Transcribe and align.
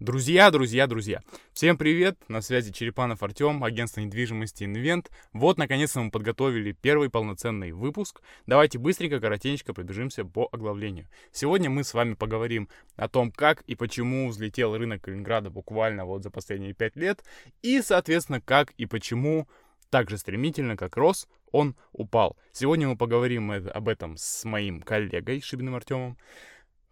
Друзья, 0.00 0.50
друзья, 0.50 0.86
друзья, 0.86 1.20
всем 1.52 1.76
привет, 1.76 2.16
на 2.26 2.40
связи 2.40 2.72
Черепанов 2.72 3.22
Артем, 3.22 3.62
агентство 3.62 4.00
недвижимости 4.00 4.64
Инвент. 4.64 5.10
Вот, 5.34 5.58
наконец-то 5.58 6.00
мы 6.00 6.10
подготовили 6.10 6.72
первый 6.72 7.10
полноценный 7.10 7.72
выпуск. 7.72 8.22
Давайте 8.46 8.78
быстренько, 8.78 9.20
коротенько 9.20 9.74
пробежимся 9.74 10.24
по 10.24 10.48
оглавлению. 10.52 11.06
Сегодня 11.32 11.68
мы 11.68 11.84
с 11.84 11.92
вами 11.92 12.14
поговорим 12.14 12.70
о 12.96 13.10
том, 13.10 13.30
как 13.30 13.60
и 13.66 13.74
почему 13.74 14.30
взлетел 14.30 14.74
рынок 14.74 15.02
Калининграда 15.02 15.50
буквально 15.50 16.06
вот 16.06 16.22
за 16.22 16.30
последние 16.30 16.72
пять 16.72 16.96
лет, 16.96 17.22
и, 17.60 17.82
соответственно, 17.82 18.40
как 18.40 18.70
и 18.78 18.86
почему 18.86 19.50
так 19.90 20.08
же 20.08 20.16
стремительно, 20.16 20.78
как 20.78 20.96
рос, 20.96 21.28
он 21.52 21.76
упал. 21.92 22.38
Сегодня 22.52 22.88
мы 22.88 22.96
поговорим 22.96 23.50
об 23.50 23.86
этом 23.86 24.16
с 24.16 24.46
моим 24.46 24.80
коллегой 24.80 25.42
Шибиным 25.42 25.74
Артемом. 25.74 26.16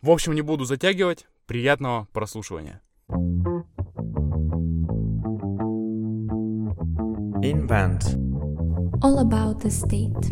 В 0.03 0.11
общем, 0.11 0.35
не 0.35 0.43
буду 0.43 0.67
затягивать. 0.67 1.27
Приятного 1.47 2.07
прослушивания. 2.13 2.83
Invent. 7.41 8.05
All 9.03 9.21
about 9.21 9.63
the 9.63 9.71
state. 9.71 10.27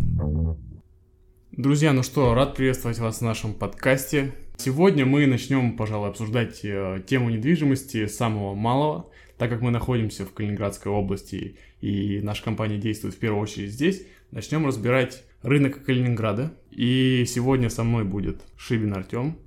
Друзья, 1.53 1.95
ну 1.95 2.03
что, 2.03 2.35
рад 2.35 2.55
приветствовать 2.55 2.99
вас 2.99 3.19
в 3.19 3.23
нашем 3.23 3.55
подкасте. 3.55 4.35
Сегодня 4.59 5.07
мы 5.07 5.27
начнем, 5.27 5.79
пожалуй, 5.79 6.11
обсуждать 6.11 6.61
э, 6.65 7.03
тему 7.07 7.31
недвижимости 7.31 8.09
самого 8.09 8.55
малого, 8.55 9.11
так 9.39 9.49
как 9.49 9.63
мы 9.63 9.71
находимся 9.71 10.27
в 10.27 10.35
Калининградской 10.35 10.93
области 10.93 11.57
и 11.81 12.21
наша 12.23 12.45
компания 12.45 12.77
действует 12.77 13.15
в 13.15 13.19
первую 13.19 13.43
очередь 13.43 13.73
здесь, 13.73 14.07
начнем 14.33 14.67
разбирать 14.67 15.25
рынок 15.41 15.83
Калининграда. 15.83 16.53
И 16.71 17.25
сегодня 17.27 17.71
со 17.71 17.85
мной 17.85 18.05
будет 18.05 18.43
Шибин 18.59 18.93
Артем, 18.93 19.39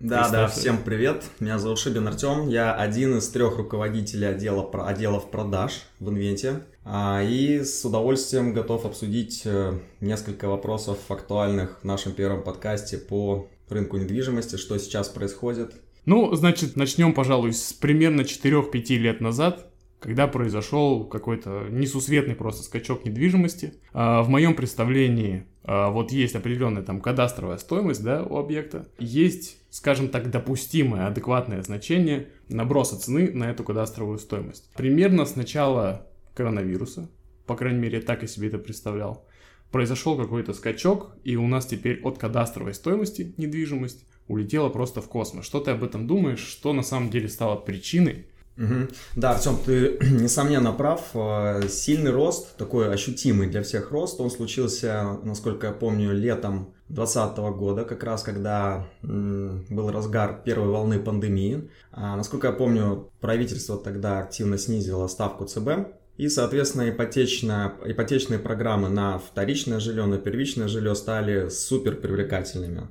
да, 0.00 0.28
да, 0.28 0.46
всем 0.46 0.78
привет. 0.78 1.24
Меня 1.40 1.58
зовут 1.58 1.78
Шибин 1.78 2.06
Артем. 2.06 2.48
Я 2.48 2.72
один 2.74 3.18
из 3.18 3.28
трех 3.28 3.56
руководителей 3.58 4.26
отдела, 4.26 4.68
отделов 4.86 5.30
продаж 5.30 5.82
в 5.98 6.10
Инвенте. 6.10 6.60
А, 6.84 7.22
и 7.22 7.64
с 7.64 7.84
удовольствием 7.84 8.54
готов 8.54 8.84
обсудить 8.84 9.42
э, 9.44 9.78
несколько 10.00 10.48
вопросов 10.48 10.98
актуальных 11.08 11.80
в 11.82 11.84
нашем 11.84 12.12
первом 12.12 12.42
подкасте 12.44 12.96
по 12.96 13.48
рынку 13.68 13.96
недвижимости, 13.96 14.56
что 14.56 14.78
сейчас 14.78 15.08
происходит. 15.08 15.74
Ну, 16.04 16.34
значит, 16.34 16.76
начнем, 16.76 17.12
пожалуй, 17.12 17.52
с 17.52 17.72
примерно 17.72 18.20
4-5 18.20 18.96
лет 18.96 19.20
назад, 19.20 19.66
когда 19.98 20.28
произошел 20.28 21.04
какой-то 21.04 21.66
несусветный 21.70 22.36
просто 22.36 22.62
скачок 22.62 23.04
недвижимости. 23.04 23.74
А, 23.92 24.22
в 24.22 24.28
моем 24.28 24.54
представлении 24.54 25.44
вот 25.68 26.12
есть 26.12 26.34
определенная 26.34 26.82
там 26.82 27.00
кадастровая 27.00 27.58
стоимость 27.58 28.02
да, 28.02 28.22
у 28.22 28.38
объекта, 28.38 28.88
есть 28.98 29.58
скажем 29.70 30.08
так, 30.08 30.30
допустимое, 30.30 31.06
адекватное 31.06 31.62
значение 31.62 32.28
наброса 32.48 32.98
цены 32.98 33.30
на 33.32 33.50
эту 33.50 33.64
кадастровую 33.64 34.18
стоимость. 34.18 34.70
Примерно 34.74 35.24
с 35.24 35.36
начала 35.36 36.06
коронавируса, 36.34 37.10
по 37.46 37.56
крайней 37.56 37.80
мере, 37.80 38.00
так 38.00 38.22
я 38.22 38.28
себе 38.28 38.48
это 38.48 38.58
представлял, 38.58 39.26
произошел 39.70 40.16
какой-то 40.16 40.54
скачок, 40.54 41.12
и 41.24 41.36
у 41.36 41.46
нас 41.46 41.66
теперь 41.66 42.00
от 42.02 42.18
кадастровой 42.18 42.74
стоимости 42.74 43.34
недвижимость 43.36 44.06
улетела 44.26 44.68
просто 44.68 45.00
в 45.00 45.08
космос. 45.08 45.46
Что 45.46 45.60
ты 45.60 45.70
об 45.72 45.84
этом 45.84 46.06
думаешь? 46.06 46.40
Что 46.40 46.72
на 46.72 46.82
самом 46.82 47.10
деле 47.10 47.28
стало 47.28 47.56
причиной 47.56 48.26
Угу. 48.58 48.88
Да, 49.14 49.30
Артем, 49.32 49.56
ты 49.64 49.98
несомненно 50.10 50.72
прав. 50.72 51.10
Э, 51.14 51.62
сильный 51.68 52.10
рост, 52.10 52.56
такой 52.56 52.92
ощутимый 52.92 53.46
для 53.46 53.62
всех 53.62 53.92
рост, 53.92 54.20
он 54.20 54.30
случился, 54.30 55.18
насколько 55.22 55.68
я 55.68 55.72
помню, 55.72 56.12
летом 56.12 56.74
2020 56.88 57.38
года, 57.56 57.84
как 57.84 58.02
раз 58.02 58.22
когда 58.22 58.88
был 59.02 59.90
разгар 59.90 60.42
первой 60.44 60.68
волны 60.68 60.98
пандемии. 60.98 61.70
А, 61.92 62.16
насколько 62.16 62.48
я 62.48 62.52
помню, 62.52 63.10
правительство 63.20 63.76
тогда 63.76 64.20
активно 64.20 64.58
снизило 64.58 65.06
ставку 65.06 65.44
ЦБ, 65.44 65.68
и, 66.16 66.28
соответственно, 66.28 66.90
ипотечная, 66.90 67.74
ипотечные 67.84 68.40
программы 68.40 68.88
на 68.88 69.18
вторичное 69.18 69.78
жилье, 69.78 70.06
на 70.06 70.18
первичное 70.18 70.66
жилье 70.66 70.96
стали 70.96 71.48
супер 71.48 71.94
привлекательными. 71.94 72.88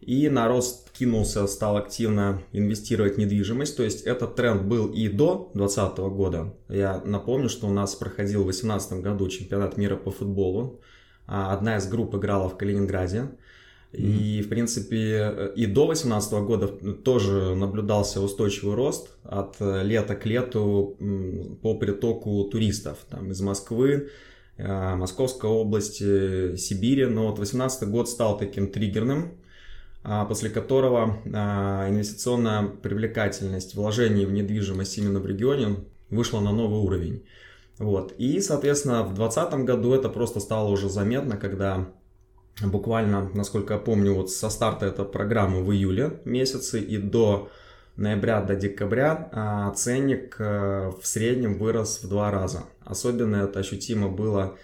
И 0.00 0.28
народ 0.28 0.64
кинулся, 0.98 1.46
стал 1.46 1.76
активно 1.76 2.42
инвестировать 2.52 3.14
в 3.14 3.18
недвижимость. 3.18 3.76
То 3.76 3.82
есть 3.82 4.02
этот 4.02 4.34
тренд 4.34 4.62
был 4.62 4.88
и 4.88 5.08
до 5.08 5.50
2020 5.54 5.98
года. 5.98 6.54
Я 6.68 7.00
напомню, 7.04 7.48
что 7.48 7.68
у 7.68 7.72
нас 7.72 7.94
проходил 7.94 8.40
в 8.40 8.44
2018 8.44 9.00
году 9.00 9.28
чемпионат 9.28 9.76
мира 9.76 9.96
по 9.96 10.10
футболу. 10.10 10.80
А, 11.26 11.54
одна 11.54 11.76
из 11.76 11.86
групп 11.86 12.14
играла 12.14 12.48
в 12.48 12.56
Калининграде. 12.56 13.30
И, 13.92 14.42
в 14.44 14.50
принципе, 14.50 15.52
и 15.56 15.64
до 15.64 15.86
2018 15.86 16.32
года 16.44 16.68
тоже 16.68 17.54
наблюдался 17.54 18.20
устойчивый 18.20 18.74
рост 18.74 19.16
от 19.22 19.56
лета 19.60 20.14
к 20.14 20.26
лету 20.26 20.96
по 21.62 21.74
притоку 21.74 22.44
туристов 22.44 22.98
там, 23.08 23.30
из 23.30 23.40
Москвы, 23.40 24.10
а, 24.58 24.96
Московской 24.96 25.48
области, 25.48 26.56
Сибири. 26.56 27.06
Но 27.06 27.28
вот 27.28 27.36
2018 27.36 27.88
год 27.88 28.10
стал 28.10 28.36
таким 28.36 28.70
триггерным 28.70 29.38
после 30.24 30.48
которого 30.48 31.18
а, 31.34 31.86
инвестиционная 31.90 32.66
привлекательность 32.66 33.74
вложений 33.74 34.24
в 34.24 34.32
недвижимость 34.32 34.96
именно 34.96 35.20
в 35.20 35.26
регионе 35.26 35.84
вышла 36.08 36.40
на 36.40 36.50
новый 36.50 36.80
уровень. 36.80 37.26
Вот. 37.78 38.14
И, 38.16 38.40
соответственно, 38.40 39.02
в 39.02 39.14
2020 39.14 39.66
году 39.66 39.92
это 39.92 40.08
просто 40.08 40.40
стало 40.40 40.70
уже 40.70 40.88
заметно, 40.88 41.36
когда 41.36 41.88
буквально, 42.62 43.28
насколько 43.34 43.74
я 43.74 43.80
помню, 43.80 44.14
вот 44.14 44.30
со 44.30 44.48
старта 44.48 44.86
этой 44.86 45.04
программы 45.04 45.62
в 45.62 45.70
июле 45.72 46.20
месяце 46.24 46.80
и 46.80 46.96
до 46.96 47.50
ноября 47.96 48.40
до 48.40 48.56
декабря 48.56 49.28
а, 49.32 49.70
ценник 49.72 50.36
э, 50.38 50.90
в 51.02 51.06
среднем 51.06 51.58
вырос 51.58 52.02
в 52.02 52.08
два 52.08 52.30
раза. 52.30 52.64
Особенно 52.82 53.36
это 53.36 53.58
ощутимо 53.58 54.08
было 54.08 54.56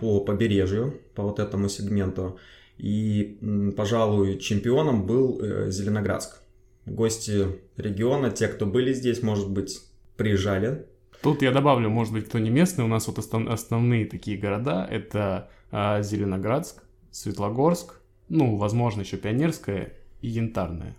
по 0.00 0.20
побережью, 0.20 0.98
по 1.14 1.22
вот 1.22 1.38
этому 1.38 1.68
сегменту. 1.68 2.38
И, 2.80 3.38
пожалуй, 3.76 4.38
чемпионом 4.38 5.04
был 5.04 5.38
э, 5.42 5.70
Зеленоградск. 5.70 6.40
Гости 6.86 7.46
региона, 7.76 8.30
те, 8.30 8.48
кто 8.48 8.64
были 8.64 8.94
здесь, 8.94 9.22
может 9.22 9.50
быть, 9.50 9.82
приезжали. 10.16 10.86
Тут 11.22 11.42
я 11.42 11.52
добавлю, 11.52 11.90
может 11.90 12.14
быть, 12.14 12.26
кто 12.26 12.38
не 12.38 12.48
местный, 12.48 12.84
у 12.84 12.88
нас 12.88 13.06
вот 13.06 13.18
основные 13.18 14.06
такие 14.06 14.38
города, 14.38 14.88
это 14.90 15.50
а, 15.70 16.00
Зеленоградск, 16.00 16.82
Светлогорск, 17.10 18.00
ну, 18.30 18.56
возможно, 18.56 19.02
еще 19.02 19.18
Пионерская 19.18 19.92
и 20.22 20.28
Янтарная. 20.28 20.96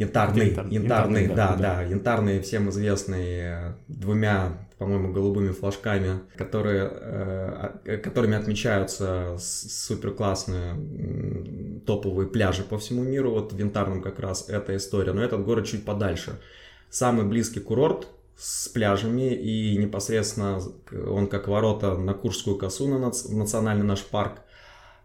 Янтарный, 0.00 0.48
янтарный, 0.48 0.74
янтарный, 0.74 1.26
да, 1.28 1.34
да, 1.34 1.56
да, 1.56 1.82
янтарный 1.82 2.40
всем 2.40 2.70
известный 2.70 3.40
э, 3.40 3.72
двумя, 3.86 4.66
по-моему, 4.78 5.12
голубыми 5.12 5.52
флажками, 5.52 6.20
которые, 6.36 6.90
э, 6.90 7.98
которыми 7.98 8.34
отмечаются 8.34 9.36
супер 9.38 10.12
классные 10.12 11.80
топовые 11.84 12.28
пляжи 12.28 12.62
по 12.62 12.78
всему 12.78 13.02
миру. 13.02 13.30
Вот 13.30 13.52
в 13.52 13.58
Янтарном 13.58 14.00
как 14.00 14.20
раз 14.20 14.48
эта 14.48 14.74
история, 14.74 15.12
но 15.12 15.22
этот 15.22 15.44
город 15.44 15.66
чуть 15.66 15.84
подальше. 15.84 16.40
Самый 16.88 17.26
близкий 17.26 17.60
курорт 17.60 18.08
с 18.38 18.68
пляжами 18.68 19.34
и 19.34 19.76
непосредственно 19.76 20.62
он 21.10 21.26
как 21.26 21.46
ворота 21.46 21.98
на 21.98 22.14
Куршскую 22.14 22.56
косу 22.56 22.88
на 22.88 22.98
национальный 22.98 23.84
наш 23.84 24.02
парк– 24.02 24.38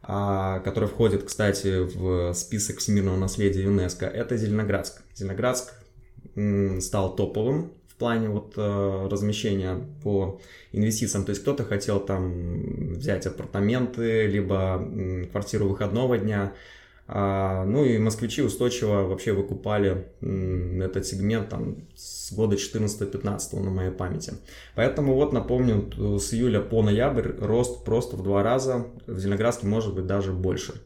который 0.06 0.88
входит, 0.88 1.24
кстати, 1.24 1.80
в 1.80 2.34
список 2.34 2.78
всемирного 2.78 3.18
наследия 3.18 3.64
ЮНЕСКО, 3.64 4.06
это 4.06 4.38
Зеленоградск. 4.38 5.02
Зеленоградск 5.16 5.74
стал 6.80 7.16
топовым 7.16 7.72
в 7.96 7.98
плане 7.98 8.28
вот 8.28 8.54
э, 8.58 9.08
размещения 9.10 9.80
по 10.04 10.42
инвестициям. 10.74 11.24
То 11.24 11.30
есть 11.30 11.42
кто-то 11.42 11.64
хотел 11.64 12.02
там 12.02 12.94
взять 12.96 13.26
апартаменты, 13.26 14.28
либо 14.28 14.86
квартиру 15.32 15.70
выходного 15.70 16.18
дня, 16.18 16.52
а, 16.52 16.56
ну 17.08 17.86
и 17.86 18.00
москвичи 18.00 18.42
устойчиво 18.42 19.04
вообще 19.04 19.34
выкупали 19.34 20.08
этот 20.22 21.06
сегмент 21.06 21.50
там 21.50 21.88
с 21.96 22.34
года 22.34 22.56
14-15 22.56 23.60
на 23.60 23.70
моей 23.70 23.92
памяти. 23.92 24.34
Поэтому 24.74 25.14
вот 25.14 25.32
напомню, 25.32 25.92
с 26.20 26.34
июля 26.34 26.62
по 26.62 26.82
ноябрь 26.82 27.34
рост 27.40 27.86
просто 27.86 28.18
в 28.18 28.24
два 28.24 28.42
раза, 28.42 28.88
в 29.06 29.20
Зеленоградске 29.20 29.68
может 29.68 29.94
быть 29.94 30.08
даже 30.08 30.34
больше. 30.34 30.82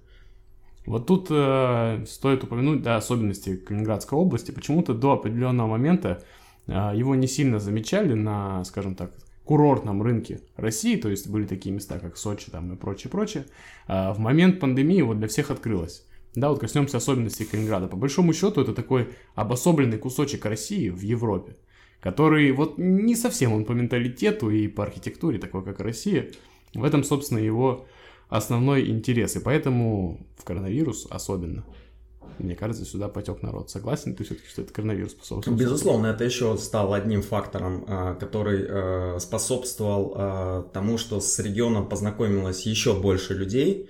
Вот 0.90 1.06
тут 1.06 1.28
э, 1.30 2.04
стоит 2.08 2.44
упомянуть 2.44 2.82
да, 2.82 2.98
особенности 2.98 3.56
Калининградской 3.56 4.18
области. 4.18 4.50
Почему-то 4.50 4.96
до 4.96 5.12
определенного 5.12 5.68
момента 5.68 6.24
э, 6.66 6.72
его 6.96 7.14
не 7.14 7.28
сильно 7.28 7.60
замечали 7.60 8.16
на, 8.16 8.64
скажем 8.64 8.96
так, 8.96 9.12
курортном 9.46 10.02
рынке 10.02 10.42
России, 10.56 10.96
то 10.96 11.10
есть 11.10 11.30
были 11.30 11.46
такие 11.46 11.76
места, 11.76 12.00
как 12.00 12.18
Сочи 12.18 12.50
там 12.50 12.74
и 12.74 12.76
прочее, 12.76 13.12
прочее. 13.12 13.46
Э, 13.88 14.14
в 14.14 14.18
момент 14.18 14.60
пандемии 14.60 15.04
вот 15.04 15.20
для 15.20 15.28
всех 15.28 15.52
открылось. 15.52 16.08
Да, 16.36 16.50
вот 16.50 16.60
коснемся 16.60 16.98
особенностей 16.98 17.46
Калининграда. 17.46 17.88
По 17.88 17.98
большому 17.98 18.34
счету, 18.34 18.62
это 18.62 18.74
такой 18.74 19.10
обособленный 19.36 19.98
кусочек 19.98 20.46
России 20.46 20.90
в 20.90 21.02
Европе, 21.02 21.56
который 22.00 22.52
вот 22.52 22.78
не 22.78 23.16
совсем 23.16 23.54
он 23.54 23.66
по 23.66 23.72
менталитету 23.72 24.50
и 24.50 24.68
по 24.68 24.84
архитектуре, 24.84 25.40
такой 25.40 25.64
как 25.64 25.80
Россия. 25.80 26.32
В 26.74 26.84
этом, 26.84 27.04
собственно, 27.04 27.40
его 27.40 27.88
основной 28.30 28.90
интерес, 28.90 29.36
и 29.36 29.40
поэтому 29.40 30.20
в 30.38 30.44
коронавирус 30.44 31.08
особенно. 31.10 31.66
мне 32.38 32.56
кажется, 32.56 32.86
сюда 32.86 33.08
потек 33.08 33.42
народ. 33.42 33.72
Согласен 33.72 34.16
ты 34.16 34.24
все-таки, 34.24 34.48
что 34.48 34.62
это 34.62 34.72
коронавирус 34.72 35.14
способствовал? 35.14 35.58
Безусловно, 35.58 36.08
это 36.08 36.24
еще 36.24 36.56
стало 36.58 36.96
одним 36.96 37.24
фактором, 37.24 37.86
а, 37.88 38.14
который 38.14 38.66
э, 38.68 39.20
способствовал 39.20 40.14
а, 40.16 40.62
тому, 40.72 41.00
что 41.00 41.20
с 41.20 41.40
регионом 41.40 41.90
познакомилось 41.90 42.68
еще 42.68 42.94
больше 42.94 43.34
людей. 43.34 43.90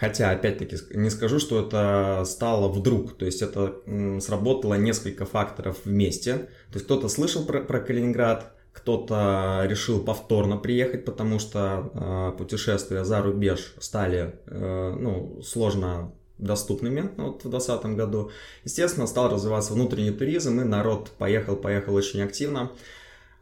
Хотя, 0.00 0.30
опять-таки, 0.30 0.78
не 0.94 1.10
скажу, 1.10 1.38
что 1.38 1.60
это 1.60 2.24
стало 2.24 2.68
вдруг. 2.72 3.18
То 3.18 3.26
есть 3.26 3.42
это 3.42 3.74
сработало 4.20 4.74
несколько 4.74 5.26
факторов 5.26 5.76
вместе. 5.84 6.36
То 6.70 6.74
есть 6.74 6.86
кто-то 6.86 7.08
слышал 7.08 7.44
про, 7.44 7.60
про 7.60 7.80
Калининград, 7.80 8.50
кто-то 8.72 9.64
решил 9.66 10.02
повторно 10.02 10.56
приехать, 10.56 11.04
потому 11.04 11.38
что 11.38 11.90
э, 11.92 12.38
путешествия 12.38 13.04
за 13.04 13.20
рубеж 13.20 13.74
стали 13.78 14.36
э, 14.46 14.96
ну, 14.98 15.42
сложно 15.42 16.14
доступными 16.38 17.10
вот, 17.18 17.44
в 17.44 17.50
2020 17.50 17.84
году. 17.96 18.30
Естественно, 18.64 19.06
стал 19.06 19.28
развиваться 19.28 19.74
внутренний 19.74 20.12
туризм, 20.12 20.62
и 20.62 20.64
народ 20.64 21.10
поехал, 21.18 21.56
поехал 21.56 21.94
очень 21.94 22.22
активно. 22.22 22.72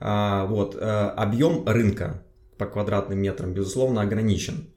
А, 0.00 0.46
вот, 0.46 0.76
а, 0.76 1.10
объем 1.10 1.68
рынка 1.68 2.24
по 2.56 2.66
квадратным 2.66 3.20
метрам, 3.20 3.52
безусловно, 3.54 4.00
ограничен. 4.02 4.72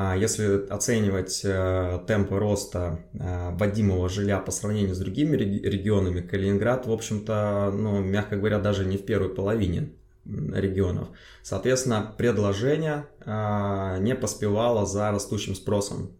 А, 0.00 0.16
если 0.16 0.64
оценивать 0.68 1.42
а, 1.44 1.98
темпы 2.06 2.38
роста 2.38 3.00
а, 3.18 3.50
вводимого 3.50 4.08
жилья 4.08 4.38
по 4.38 4.52
сравнению 4.52 4.94
с 4.94 4.98
другими 4.98 5.34
регионами, 5.36 6.20
Калининград, 6.20 6.86
в 6.86 6.92
общем-то, 6.92 7.72
ну, 7.74 7.98
мягко 7.98 8.36
говоря, 8.36 8.60
даже 8.60 8.84
не 8.84 8.96
в 8.96 9.04
первой 9.04 9.28
половине 9.28 9.90
регионов. 10.24 11.08
Соответственно, 11.42 12.14
предложение 12.16 13.08
а, 13.26 13.98
не 13.98 14.14
поспевало 14.14 14.86
за 14.86 15.10
растущим 15.10 15.56
спросом 15.56 16.12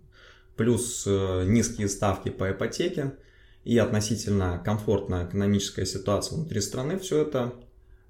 плюс 0.56 1.04
э, 1.06 1.44
низкие 1.46 1.88
ставки 1.88 2.30
по 2.30 2.50
ипотеке 2.50 3.14
и 3.62 3.78
относительно 3.78 4.60
комфортная 4.64 5.24
экономическая 5.24 5.86
ситуация 5.86 6.36
внутри 6.36 6.60
страны, 6.60 6.98
все 6.98 7.22
это 7.22 7.54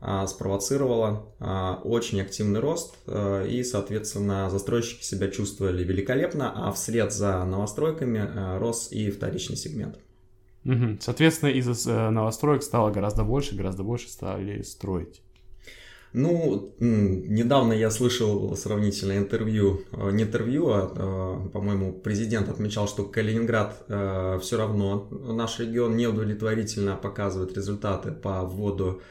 а, 0.01 0.27
спровоцировало 0.27 1.35
а, 1.41 1.81
очень 1.85 2.21
активный 2.21 2.61
рост, 2.61 2.97
а, 3.07 3.45
и, 3.45 3.63
соответственно, 3.65 4.49
застройщики 4.51 5.03
себя 5.03 5.29
чувствовали 5.29 5.83
великолепно, 5.85 6.53
а 6.55 6.73
вслед 6.73 7.13
за 7.13 7.45
новостройками 7.45 8.59
рос 8.59 8.93
и 8.93 9.11
вторичный 9.11 9.57
сегмент. 9.57 9.99
Соответственно, 11.01 11.51
из 11.51 11.87
э, 11.87 12.11
новостроек 12.11 12.63
стало 12.63 12.91
гораздо 12.91 13.25
больше, 13.25 13.55
гораздо 13.55 13.85
больше 13.85 14.11
стали 14.11 14.63
строить. 14.63 15.23
Ну, 16.15 16.75
недавно 16.79 17.75
я 17.75 17.91
слышал 17.91 18.57
сравнительное 18.57 19.19
интервью, 19.19 19.83
э, 19.93 20.11
не 20.13 20.25
интервью, 20.25 20.69
а, 20.69 21.45
э, 21.45 21.49
по-моему, 21.51 21.93
президент 21.93 22.49
отмечал, 22.49 22.89
что 22.89 23.05
Калининград 23.05 23.85
э, 23.89 24.39
все 24.41 24.57
равно, 24.57 25.09
наш 25.11 25.59
регион 25.59 25.97
неудовлетворительно 25.97 26.97
показывает 26.97 27.55
результаты 27.55 28.13
по 28.13 28.43
вводу 28.43 29.03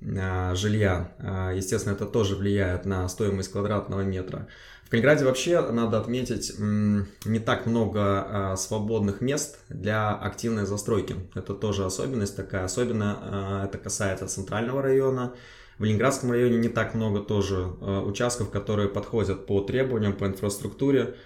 жилья. 0.00 1.12
Естественно, 1.54 1.94
это 1.94 2.06
тоже 2.06 2.36
влияет 2.36 2.84
на 2.84 3.08
стоимость 3.08 3.52
квадратного 3.52 4.02
метра. 4.02 4.46
В 4.84 4.90
Калининграде 4.90 5.24
вообще, 5.24 5.60
надо 5.60 5.98
отметить, 5.98 6.54
не 6.58 7.38
так 7.40 7.66
много 7.66 8.54
свободных 8.56 9.20
мест 9.20 9.58
для 9.68 10.14
активной 10.14 10.64
застройки. 10.64 11.16
Это 11.34 11.54
тоже 11.54 11.84
особенность 11.84 12.36
такая. 12.36 12.64
Особенно 12.64 13.64
это 13.66 13.78
касается 13.78 14.28
центрального 14.28 14.82
района, 14.82 15.34
в 15.78 15.84
Ленинградском 15.84 16.30
районе 16.30 16.56
не 16.56 16.68
так 16.68 16.94
много 16.94 17.20
тоже 17.20 17.70
э, 17.80 18.00
участков, 18.00 18.50
которые 18.50 18.88
подходят 18.88 19.46
по 19.46 19.60
требованиям, 19.60 20.14
по 20.14 20.24
инфраструктуре, 20.24 21.16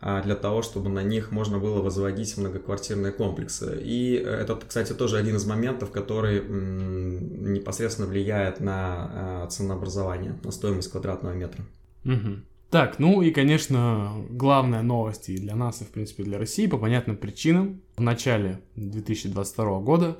для 0.00 0.36
того, 0.36 0.62
чтобы 0.62 0.90
на 0.90 1.02
них 1.02 1.32
можно 1.32 1.58
было 1.58 1.82
возводить 1.82 2.36
многоквартирные 2.36 3.10
комплексы. 3.10 3.80
И 3.82 4.12
это, 4.14 4.54
кстати, 4.54 4.92
тоже 4.92 5.18
один 5.18 5.36
из 5.36 5.44
моментов, 5.44 5.90
который 5.90 6.40
непосредственно 6.40 8.06
влияет 8.06 8.60
на 8.60 9.42
а, 9.42 9.46
ценообразование, 9.48 10.38
на 10.44 10.52
стоимость 10.52 10.92
квадратного 10.92 11.32
метра. 11.32 11.64
Угу. 12.04 12.42
Так, 12.70 12.98
ну 12.98 13.22
и, 13.22 13.30
конечно, 13.30 14.12
главная 14.28 14.82
новость 14.82 15.30
и 15.30 15.38
для 15.38 15.56
нас, 15.56 15.80
и, 15.80 15.84
в 15.84 15.88
принципе, 15.88 16.22
для 16.22 16.38
России 16.38 16.66
по 16.66 16.76
понятным 16.76 17.16
причинам. 17.16 17.80
В 17.96 18.02
начале 18.02 18.60
2022 18.76 19.80
года 19.80 20.18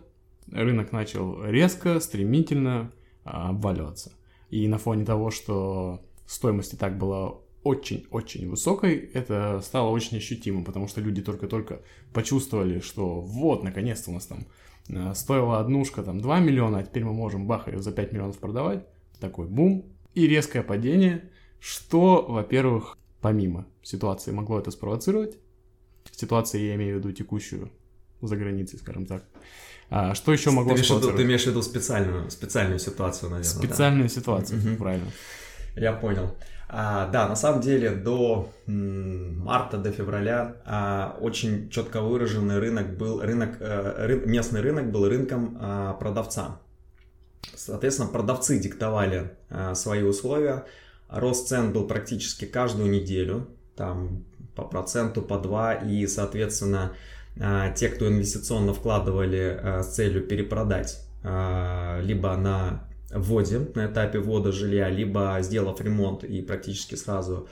рынок 0.51 0.93
начал 0.93 1.45
резко, 1.45 2.01
стремительно 2.01 2.91
а, 3.25 3.51
обваливаться. 3.51 4.13
И 4.51 4.67
на 4.67 4.79
фоне 4.79 5.05
того, 5.05 5.31
что 5.31 6.01
стоимость 6.27 6.73
и 6.73 6.77
так 6.77 6.99
была 6.99 7.35
очень-очень 7.63 8.49
высокой, 8.49 8.97
это 9.13 9.61
стало 9.63 9.91
очень 9.91 10.19
ощутимо, 10.19 10.65
потому 10.65 10.89
что 10.89 11.01
люди 11.01 11.23
только-только 11.23 11.83
почувствовали, 12.13 12.81
что 12.81 13.21
вот, 13.21 13.63
наконец-то 13.63 14.11
у 14.11 14.15
нас 14.15 14.27
там 14.27 14.47
а, 14.95 15.15
стоила 15.15 15.61
однушка 15.61 16.03
там 16.03 16.21
2 16.21 16.41
миллиона, 16.41 16.79
а 16.79 16.83
теперь 16.83 17.05
мы 17.05 17.13
можем 17.13 17.47
бах 17.47 17.69
ее 17.69 17.81
за 17.81 17.93
5 17.93 18.13
миллионов 18.13 18.39
продавать. 18.39 18.87
Такой 19.21 19.47
бум. 19.49 19.85
И 20.15 20.27
резкое 20.27 20.63
падение, 20.63 21.31
что, 21.61 22.25
во-первых, 22.29 22.97
помимо 23.21 23.67
ситуации 23.83 24.31
могло 24.33 24.59
это 24.59 24.71
спровоцировать. 24.71 25.37
Ситуация, 26.13 26.63
я 26.63 26.75
имею 26.77 26.97
в 26.97 26.99
виду 26.99 27.13
текущую 27.13 27.71
за 28.21 28.37
границей, 28.37 28.79
скажем 28.79 29.07
так. 29.07 29.25
А, 29.91 30.15
что 30.15 30.33
еще 30.33 30.51
могло 30.51 30.75
ты 30.75 30.81
имеешь, 30.81 31.17
ты 31.17 31.23
имеешь 31.23 31.45
в 31.45 31.47
виду 31.47 31.63
специальную, 31.63 32.31
специальную 32.31 32.79
ситуацию, 32.79 33.31
наверное. 33.31 33.51
Специальную 33.51 34.09
да? 34.09 34.15
ситуацию, 34.15 34.61
угу. 34.61 34.77
правильно. 34.77 35.11
Я 35.77 35.93
понял. 35.93 36.35
А, 36.71 37.09
да, 37.09 37.27
на 37.29 37.37
самом 37.37 37.63
деле 37.63 37.91
до 37.91 38.53
марта, 38.67 39.79
до 39.79 39.91
февраля 39.91 40.57
а, 40.67 41.17
очень 41.21 41.71
четко 41.71 42.03
выраженный 42.03 42.59
рынок 42.59 42.97
был, 42.97 43.23
рынок, 43.23 43.57
а, 43.61 44.07
ры, 44.07 44.23
местный 44.27 44.61
рынок 44.61 44.91
был 44.91 45.09
рынком 45.09 45.57
а, 45.61 45.95
продавца. 45.95 46.61
Соответственно, 47.55 48.09
продавцы 48.09 48.59
диктовали 48.59 49.33
а, 49.49 49.75
свои 49.75 50.03
условия. 50.03 50.67
Рост 51.09 51.49
цен 51.49 51.73
был 51.73 51.87
практически 51.87 52.45
каждую 52.45 52.91
неделю, 52.91 53.49
там 53.75 54.25
по 54.55 54.65
проценту, 54.65 55.23
по 55.23 55.39
два, 55.39 55.73
и, 55.73 56.07
соответственно, 56.07 56.93
а, 57.41 57.71
те, 57.71 57.89
кто 57.89 58.09
инвестиционно 58.09 58.75
вкладывали 58.75 59.59
а, 59.59 59.83
с 59.83 59.95
целью 59.95 60.27
перепродать 60.27 61.03
а, 61.23 62.01
либо 62.03 62.37
на 62.37 62.88
вводе, 63.11 63.61
на 63.75 63.87
этапе 63.87 64.19
ввода 64.19 64.53
жилья, 64.53 64.91
либо 64.91 65.39
сделав 65.41 65.81
ремонт 65.81 66.25
и 66.25 66.43
практически 66.43 66.95
сразу 66.95 67.49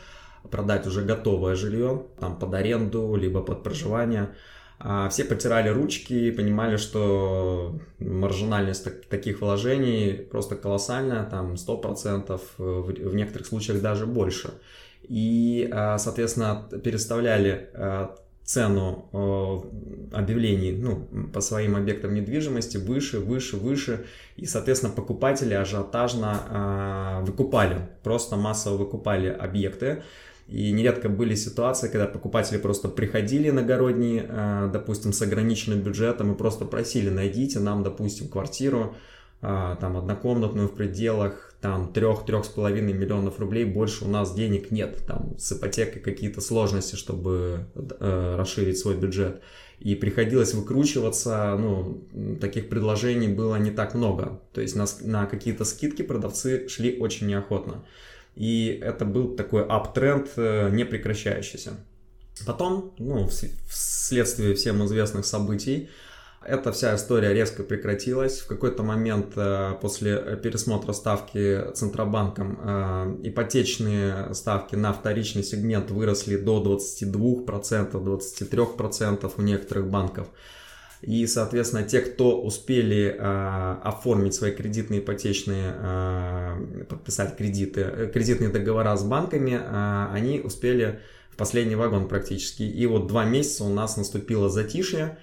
продать 0.50 0.86
уже 0.86 1.02
готовое 1.02 1.54
жилье, 1.54 2.06
там 2.20 2.38
под 2.38 2.54
аренду, 2.54 3.16
либо 3.16 3.42
под 3.42 3.62
проживание, 3.62 4.30
все 5.10 5.24
потирали 5.24 5.70
ручки 5.70 6.12
и 6.12 6.30
понимали, 6.30 6.76
что 6.76 7.78
маржинальность 7.98 9.08
таких 9.08 9.40
вложений 9.40 10.26
просто 10.30 10.54
колоссальная, 10.54 11.24
там 11.24 11.54
100%, 11.54 12.40
в 12.58 13.14
некоторых 13.14 13.46
случаях 13.46 13.80
даже 13.80 14.06
больше. 14.06 14.50
И, 15.02 15.68
соответственно, 15.98 16.68
переставляли 16.84 17.70
цену 18.46 19.10
э, 19.12 20.16
объявлений 20.16 20.72
ну, 20.72 21.28
по 21.32 21.40
своим 21.40 21.74
объектам 21.74 22.14
недвижимости 22.14 22.76
выше, 22.76 23.18
выше, 23.18 23.56
выше. 23.56 24.06
И, 24.36 24.46
соответственно, 24.46 24.92
покупатели 24.92 25.52
ажиотажно 25.52 27.22
э, 27.22 27.24
выкупали, 27.26 27.88
просто 28.04 28.36
массово 28.36 28.76
выкупали 28.76 29.28
объекты. 29.28 30.04
И 30.46 30.70
нередко 30.70 31.08
были 31.08 31.34
ситуации, 31.34 31.88
когда 31.88 32.06
покупатели 32.06 32.56
просто 32.56 32.88
приходили 32.88 33.50
иногородние, 33.50 34.24
э, 34.28 34.70
допустим, 34.72 35.12
с 35.12 35.20
ограниченным 35.22 35.80
бюджетом 35.80 36.32
и 36.32 36.36
просто 36.36 36.64
просили, 36.66 37.10
найдите 37.10 37.58
нам, 37.58 37.82
допустим, 37.82 38.28
квартиру, 38.28 38.94
там 39.40 39.96
однокомнатную 39.96 40.68
в 40.68 40.74
пределах 40.74 41.46
там 41.60 41.90
3-3,5 41.92 42.80
миллионов 42.80 43.40
рублей, 43.40 43.64
больше 43.64 44.04
у 44.04 44.08
нас 44.08 44.34
денег 44.34 44.70
нет, 44.70 45.04
там 45.06 45.38
с 45.38 45.52
ипотекой 45.52 46.00
какие-то 46.00 46.40
сложности, 46.40 46.96
чтобы 46.96 47.66
э, 47.74 48.36
расширить 48.38 48.78
свой 48.78 48.96
бюджет. 48.96 49.42
И 49.78 49.94
приходилось 49.94 50.54
выкручиваться, 50.54 51.56
ну, 51.58 52.06
таких 52.40 52.68
предложений 52.68 53.28
было 53.28 53.56
не 53.56 53.70
так 53.70 53.94
много. 53.94 54.40
То 54.52 54.60
есть 54.60 54.74
на, 54.74 54.86
на 55.02 55.26
какие-то 55.26 55.64
скидки 55.64 56.02
продавцы 56.02 56.68
шли 56.68 56.98
очень 56.98 57.26
неохотно. 57.26 57.84
И 58.36 58.78
это 58.82 59.04
был 59.04 59.34
такой 59.34 59.64
аптренд, 59.64 60.28
э, 60.36 60.70
не 60.70 60.84
прекращающийся. 60.84 61.72
Потом, 62.46 62.94
ну, 62.98 63.28
вследствие 63.68 64.54
всем 64.54 64.84
известных 64.84 65.24
событий, 65.24 65.88
эта 66.46 66.72
вся 66.72 66.94
история 66.94 67.32
резко 67.32 67.62
прекратилась. 67.62 68.40
В 68.40 68.46
какой-то 68.46 68.82
момент 68.82 69.32
э, 69.36 69.72
после 69.80 70.38
пересмотра 70.42 70.92
ставки 70.92 71.72
Центробанком 71.74 72.58
э, 72.62 73.16
ипотечные 73.24 74.32
ставки 74.34 74.76
на 74.76 74.92
вторичный 74.92 75.42
сегмент 75.42 75.90
выросли 75.90 76.36
до 76.36 76.62
22%, 76.62 77.92
23% 77.92 79.32
у 79.36 79.42
некоторых 79.42 79.88
банков. 79.88 80.28
И, 81.02 81.26
соответственно, 81.26 81.82
те, 81.82 82.00
кто 82.00 82.40
успели 82.40 83.14
э, 83.16 83.76
оформить 83.82 84.34
свои 84.34 84.52
кредитные 84.52 85.00
ипотечные, 85.00 85.74
э, 85.76 86.84
подписать 86.88 87.36
кредиты, 87.36 87.80
э, 87.80 88.10
кредитные 88.12 88.50
договора 88.50 88.96
с 88.96 89.04
банками, 89.04 89.60
э, 89.60 90.06
они 90.12 90.40
успели 90.40 91.00
в 91.30 91.36
последний 91.36 91.76
вагон 91.76 92.08
практически. 92.08 92.62
И 92.62 92.86
вот 92.86 93.08
два 93.08 93.24
месяца 93.24 93.64
у 93.64 93.68
нас 93.68 93.96
наступило 93.96 94.48
затишье. 94.48 95.18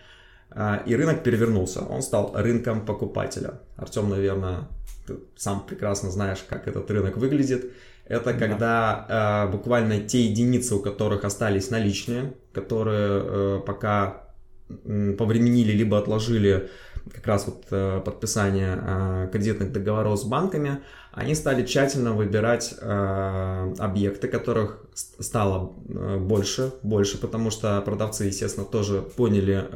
И 0.86 0.96
рынок 0.96 1.24
перевернулся. 1.24 1.82
Он 1.82 2.02
стал 2.02 2.34
рынком 2.36 2.86
покупателя. 2.86 3.60
Артем, 3.76 4.10
наверное, 4.10 4.68
ты 5.08 5.16
сам 5.36 5.66
прекрасно 5.66 6.12
знаешь, 6.12 6.46
как 6.48 6.68
этот 6.68 6.90
рынок 6.92 7.18
выглядит. 7.18 7.72
Это 8.06 8.34
когда 8.34 9.48
э, 9.48 9.52
буквально 9.52 10.02
те 10.02 10.26
единицы, 10.26 10.76
у 10.76 10.80
которых 10.80 11.24
остались 11.24 11.70
наличные, 11.70 12.34
которые 12.52 13.24
э, 13.24 13.62
пока 13.66 14.28
э, 14.70 15.14
повременили 15.18 15.72
либо 15.72 15.98
отложили 15.98 16.70
как 17.12 17.28
раз 17.28 17.46
вот 17.48 17.66
э, 17.72 18.02
подписание 18.04 18.80
э, 18.82 19.30
кредитных 19.32 19.72
договоров 19.72 20.20
с 20.20 20.24
банками, 20.24 20.82
они 21.12 21.36
стали 21.36 21.66
тщательно 21.66 22.14
выбирать 22.14 22.76
э, 22.80 23.74
объекты, 23.78 24.28
которых 24.28 24.84
стало 24.94 25.74
больше, 26.20 26.74
больше, 26.84 27.18
потому 27.20 27.52
что 27.52 27.82
продавцы, 27.82 28.26
естественно, 28.26 28.66
тоже 28.66 29.02
поняли 29.02 29.68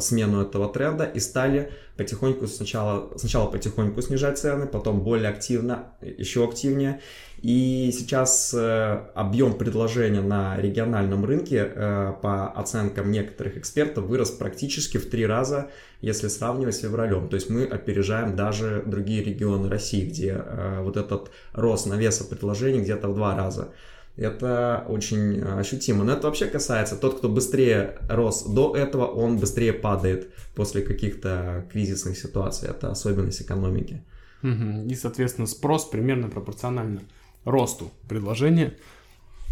смену 0.00 0.42
этого 0.42 0.72
тренда 0.72 1.04
и 1.04 1.18
стали 1.18 1.72
потихоньку 1.96 2.46
сначала, 2.46 3.10
сначала 3.16 3.50
потихоньку 3.50 4.00
снижать 4.00 4.38
цены, 4.38 4.66
потом 4.66 5.00
более 5.00 5.28
активно, 5.28 5.88
еще 6.00 6.44
активнее. 6.44 7.00
И 7.44 7.90
сейчас 7.92 8.54
э, 8.54 9.00
объем 9.14 9.58
предложения 9.58 10.22
на 10.22 10.56
региональном 10.56 11.26
рынке, 11.26 11.58
э, 11.58 12.14
по 12.22 12.48
оценкам 12.48 13.10
некоторых 13.10 13.58
экспертов, 13.58 14.06
вырос 14.06 14.30
практически 14.30 14.96
в 14.96 15.10
три 15.10 15.26
раза, 15.26 15.68
если 16.00 16.28
сравнивать 16.28 16.76
с 16.76 16.78
февралем. 16.78 17.28
То 17.28 17.34
есть 17.34 17.50
мы 17.50 17.64
опережаем 17.64 18.34
даже 18.34 18.82
другие 18.86 19.22
регионы 19.22 19.68
России, 19.68 20.06
где 20.06 20.42
э, 20.42 20.80
вот 20.80 20.96
этот 20.96 21.32
рост 21.52 21.84
навеса 21.84 22.24
предложений 22.24 22.80
где-то 22.80 23.08
в 23.08 23.14
два 23.14 23.36
раза. 23.36 23.74
Это 24.16 24.86
очень 24.88 25.42
ощутимо. 25.42 26.02
Но 26.02 26.14
это 26.14 26.28
вообще 26.28 26.46
касается, 26.46 26.96
тот, 26.96 27.18
кто 27.18 27.28
быстрее 27.28 27.98
рос 28.08 28.44
до 28.44 28.74
этого, 28.74 29.04
он 29.04 29.36
быстрее 29.36 29.74
падает 29.74 30.30
после 30.54 30.80
каких-то 30.80 31.66
кризисных 31.70 32.16
ситуаций. 32.16 32.70
Это 32.70 32.90
особенность 32.90 33.42
экономики. 33.42 34.02
И, 34.42 34.94
соответственно, 34.94 35.46
спрос 35.46 35.84
примерно 35.84 36.28
пропорционально 36.28 37.00
росту 37.44 37.90
предложения 38.08 38.74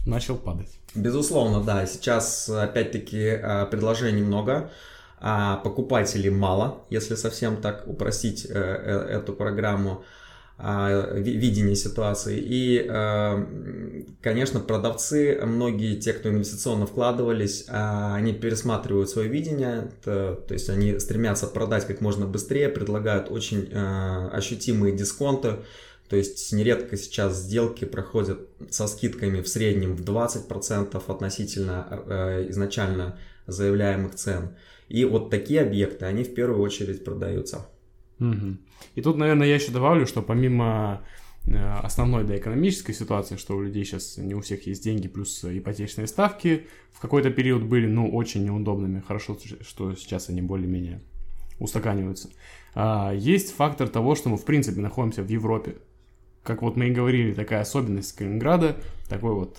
начал 0.06 0.36
падать. 0.36 0.78
Безусловно, 0.94 1.62
да. 1.62 1.86
Сейчас, 1.86 2.48
опять-таки, 2.48 3.18
э, 3.18 3.66
предложений 3.66 4.22
много, 4.22 4.70
а 5.20 5.56
покупателей 5.58 6.30
мало, 6.30 6.84
если 6.90 7.14
совсем 7.14 7.56
так 7.56 7.86
упростить 7.86 8.44
э, 8.44 8.52
э, 8.52 9.16
эту 9.18 9.32
программу 9.32 10.04
а, 10.64 11.14
видения 11.16 11.74
ситуации. 11.74 12.38
И, 12.40 12.86
конечно, 14.20 14.60
продавцы, 14.60 15.40
многие 15.44 15.96
те, 15.96 16.12
кто 16.12 16.28
инвестиционно 16.28 16.86
вкладывались, 16.86 17.64
а, 17.68 18.14
они 18.14 18.32
пересматривают 18.32 19.10
свое 19.10 19.28
видение, 19.28 19.90
то 20.04 20.44
есть 20.50 20.68
они 20.68 21.00
стремятся 21.00 21.48
продать 21.48 21.86
как 21.86 22.00
можно 22.00 22.26
быстрее, 22.26 22.68
предлагают 22.68 23.28
очень 23.30 23.72
ощутимые 23.72 24.94
дисконты, 24.94 25.54
то 26.12 26.16
есть 26.16 26.52
нередко 26.52 26.98
сейчас 26.98 27.38
сделки 27.38 27.86
проходят 27.86 28.46
со 28.68 28.86
скидками 28.86 29.40
в 29.40 29.48
среднем 29.48 29.96
в 29.96 30.02
20% 30.02 31.02
относительно 31.08 31.86
э, 32.06 32.50
изначально 32.50 33.18
заявляемых 33.46 34.14
цен. 34.14 34.50
И 34.90 35.06
вот 35.06 35.30
такие 35.30 35.62
объекты, 35.62 36.04
они 36.04 36.24
в 36.24 36.34
первую 36.34 36.60
очередь 36.60 37.02
продаются. 37.02 37.66
Угу. 38.20 38.58
И 38.94 39.00
тут, 39.00 39.16
наверное, 39.16 39.46
я 39.46 39.54
еще 39.54 39.72
добавлю, 39.72 40.06
что 40.06 40.20
помимо 40.20 41.02
э, 41.46 41.56
основной 41.82 42.24
да, 42.24 42.36
экономической 42.36 42.92
ситуации, 42.92 43.36
что 43.36 43.56
у 43.56 43.62
людей 43.62 43.82
сейчас 43.86 44.18
не 44.18 44.34
у 44.34 44.42
всех 44.42 44.66
есть 44.66 44.84
деньги, 44.84 45.08
плюс 45.08 45.42
ипотечные 45.42 46.08
ставки 46.08 46.66
в 46.92 47.00
какой-то 47.00 47.30
период 47.30 47.62
были, 47.62 47.86
ну, 47.86 48.14
очень 48.14 48.44
неудобными. 48.44 49.00
Хорошо, 49.00 49.38
что 49.62 49.94
сейчас 49.94 50.28
они 50.28 50.42
более-менее 50.42 51.00
устаканиваются. 51.58 52.28
А, 52.74 53.14
есть 53.14 53.56
фактор 53.56 53.88
того, 53.88 54.14
что 54.14 54.28
мы, 54.28 54.36
в 54.36 54.44
принципе, 54.44 54.82
находимся 54.82 55.22
в 55.22 55.30
Европе 55.30 55.76
как 56.42 56.62
вот 56.62 56.76
мы 56.76 56.88
и 56.88 56.90
говорили, 56.90 57.32
такая 57.32 57.60
особенность 57.60 58.16
Калининграда, 58.16 58.76
такой 59.08 59.34
вот 59.34 59.58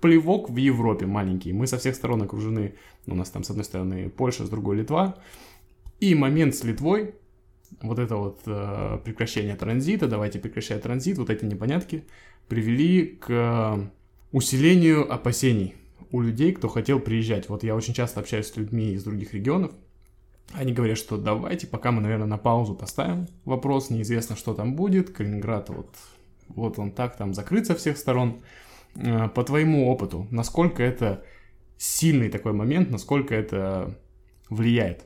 плевок 0.00 0.50
в 0.50 0.56
Европе 0.56 1.06
маленький. 1.06 1.52
Мы 1.52 1.66
со 1.66 1.78
всех 1.78 1.94
сторон 1.94 2.22
окружены, 2.22 2.74
у 3.06 3.14
нас 3.14 3.30
там 3.30 3.42
с 3.42 3.50
одной 3.50 3.64
стороны 3.64 4.08
Польша, 4.10 4.46
с 4.46 4.48
другой 4.48 4.76
Литва. 4.76 5.16
И 6.00 6.14
момент 6.14 6.54
с 6.54 6.62
Литвой, 6.62 7.14
вот 7.82 7.98
это 7.98 8.16
вот 8.16 8.40
э, 8.46 8.98
прекращение 9.04 9.56
транзита, 9.56 10.06
давайте 10.06 10.38
прекращать 10.38 10.82
транзит, 10.82 11.18
вот 11.18 11.30
эти 11.30 11.44
непонятки, 11.44 12.04
привели 12.48 13.06
к 13.06 13.90
усилению 14.30 15.12
опасений 15.12 15.74
у 16.12 16.20
людей, 16.20 16.52
кто 16.52 16.68
хотел 16.68 17.00
приезжать. 17.00 17.48
Вот 17.48 17.64
я 17.64 17.74
очень 17.74 17.94
часто 17.94 18.20
общаюсь 18.20 18.46
с 18.46 18.56
людьми 18.56 18.92
из 18.92 19.02
других 19.02 19.34
регионов, 19.34 19.72
они 20.52 20.72
говорят, 20.72 20.98
что 20.98 21.16
давайте, 21.16 21.66
пока 21.66 21.90
мы, 21.90 22.00
наверное, 22.00 22.26
на 22.26 22.38
паузу 22.38 22.74
поставим 22.74 23.28
вопрос, 23.44 23.90
неизвестно, 23.90 24.36
что 24.36 24.54
там 24.54 24.76
будет, 24.76 25.10
Калининград 25.10 25.68
вот, 25.68 25.94
вот 26.48 26.78
он 26.78 26.92
так 26.92 27.16
там 27.16 27.34
закрыт 27.34 27.66
со 27.66 27.74
всех 27.74 27.98
сторон. 27.98 28.40
Э, 28.96 29.28
по 29.28 29.44
твоему 29.44 29.88
опыту, 29.88 30.26
насколько 30.30 30.82
это 30.82 31.24
сильный 31.76 32.30
такой 32.30 32.52
момент, 32.52 32.90
насколько 32.90 33.34
это 33.34 33.98
влияет 34.50 35.04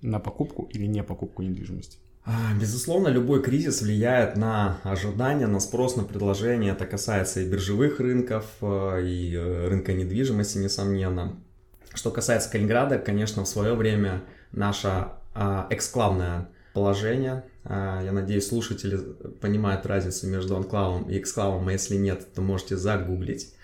на 0.00 0.18
покупку 0.18 0.68
или 0.72 0.86
не 0.86 1.02
покупку 1.02 1.42
недвижимости? 1.42 1.98
А, 2.24 2.54
безусловно, 2.58 3.08
любой 3.08 3.42
кризис 3.42 3.82
влияет 3.82 4.36
на 4.36 4.78
ожидания, 4.82 5.46
на 5.46 5.60
спрос, 5.60 5.96
на 5.96 6.04
предложение. 6.04 6.72
Это 6.72 6.86
касается 6.86 7.40
и 7.40 7.48
биржевых 7.48 7.98
рынков, 8.00 8.44
э, 8.60 9.02
и 9.04 9.34
э, 9.34 9.68
рынка 9.68 9.92
недвижимости, 9.92 10.58
несомненно. 10.58 11.42
Что 11.94 12.10
касается 12.10 12.50
Калининграда, 12.50 12.98
конечно, 12.98 13.44
в 13.44 13.48
свое 13.48 13.74
время 13.74 14.22
наше 14.52 15.08
а, 15.34 15.66
эксклавное 15.70 16.48
положение. 16.72 17.44
А, 17.64 18.02
я 18.02 18.12
надеюсь, 18.12 18.48
слушатели 18.48 18.96
понимают 19.40 19.86
разницу 19.86 20.26
между 20.28 20.56
анклавом 20.56 21.10
и 21.10 21.18
эксклавом, 21.18 21.68
а 21.68 21.72
если 21.72 21.96
нет, 21.96 22.32
то 22.34 22.42
можете 22.42 22.76
загуглить. 22.76 23.54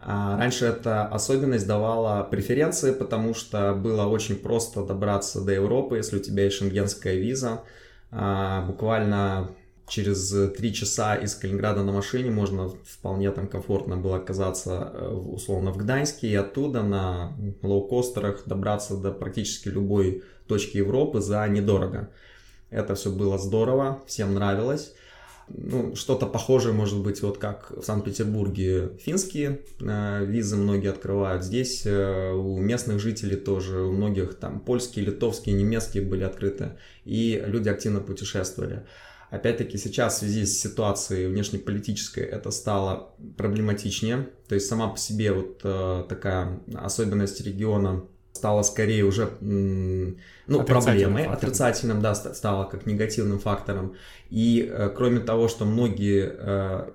А, 0.00 0.36
раньше 0.36 0.66
эта 0.66 1.06
особенность 1.06 1.66
давала 1.66 2.24
преференции, 2.24 2.92
потому 2.92 3.34
что 3.34 3.74
было 3.74 4.04
очень 4.06 4.36
просто 4.36 4.84
добраться 4.84 5.40
до 5.40 5.52
Европы, 5.52 5.96
если 5.96 6.16
у 6.16 6.20
тебя 6.20 6.44
есть 6.44 6.56
шенгенская 6.56 7.14
виза. 7.14 7.62
Буквально 8.10 9.48
через 9.92 10.34
три 10.56 10.72
часа 10.72 11.16
из 11.16 11.34
Калининграда 11.34 11.82
на 11.82 11.92
машине 11.92 12.30
можно 12.30 12.70
вполне 12.70 13.30
там 13.30 13.46
комфортно 13.46 13.98
было 13.98 14.16
оказаться 14.16 14.90
э, 14.94 15.08
условно 15.08 15.70
в 15.70 15.76
Гданьске 15.76 16.28
и 16.28 16.34
оттуда 16.34 16.82
на 16.82 17.36
лоукостерах 17.60 18.44
добраться 18.46 18.96
до 18.96 19.12
практически 19.12 19.68
любой 19.68 20.22
точки 20.46 20.78
Европы 20.78 21.20
за 21.20 21.46
недорого. 21.46 22.08
Это 22.70 22.94
все 22.94 23.10
было 23.10 23.36
здорово, 23.36 24.02
всем 24.06 24.32
нравилось. 24.32 24.94
Ну, 25.48 25.94
что-то 25.94 26.24
похожее 26.24 26.72
может 26.72 27.02
быть, 27.02 27.20
вот 27.20 27.36
как 27.36 27.70
в 27.70 27.82
Санкт-Петербурге 27.82 28.92
финские 28.98 29.60
э, 29.78 30.24
визы 30.24 30.56
многие 30.56 30.88
открывают. 30.88 31.44
Здесь 31.44 31.82
э, 31.84 32.32
у 32.32 32.56
местных 32.56 32.98
жителей 32.98 33.36
тоже, 33.36 33.82
у 33.82 33.92
многих 33.92 34.36
там 34.36 34.58
польские, 34.60 35.04
литовские, 35.04 35.54
немецкие 35.54 36.02
были 36.02 36.22
открыты. 36.22 36.78
И 37.04 37.42
люди 37.46 37.68
активно 37.68 38.00
путешествовали. 38.00 38.86
Опять-таки 39.32 39.78
сейчас 39.78 40.16
в 40.16 40.18
связи 40.18 40.44
с 40.44 40.60
ситуацией 40.60 41.26
внешнеполитической 41.26 42.22
это 42.22 42.50
стало 42.50 43.14
проблематичнее. 43.38 44.28
То 44.46 44.54
есть 44.54 44.66
сама 44.66 44.88
по 44.88 44.98
себе 44.98 45.32
вот 45.32 45.60
э, 45.64 46.04
такая 46.06 46.60
особенность 46.74 47.40
региона 47.40 48.04
стала 48.34 48.60
скорее 48.60 49.04
уже 49.04 49.30
ну, 49.40 50.14
проблемой, 50.64 51.24
фактором. 51.24 51.32
отрицательным, 51.32 52.02
да, 52.02 52.14
стало 52.14 52.64
как 52.66 52.84
негативным 52.84 53.38
фактором. 53.38 53.94
И 54.28 54.70
э, 54.70 54.90
кроме 54.94 55.20
того, 55.20 55.48
что 55.48 55.64
многие 55.64 56.30
э, 56.30 56.90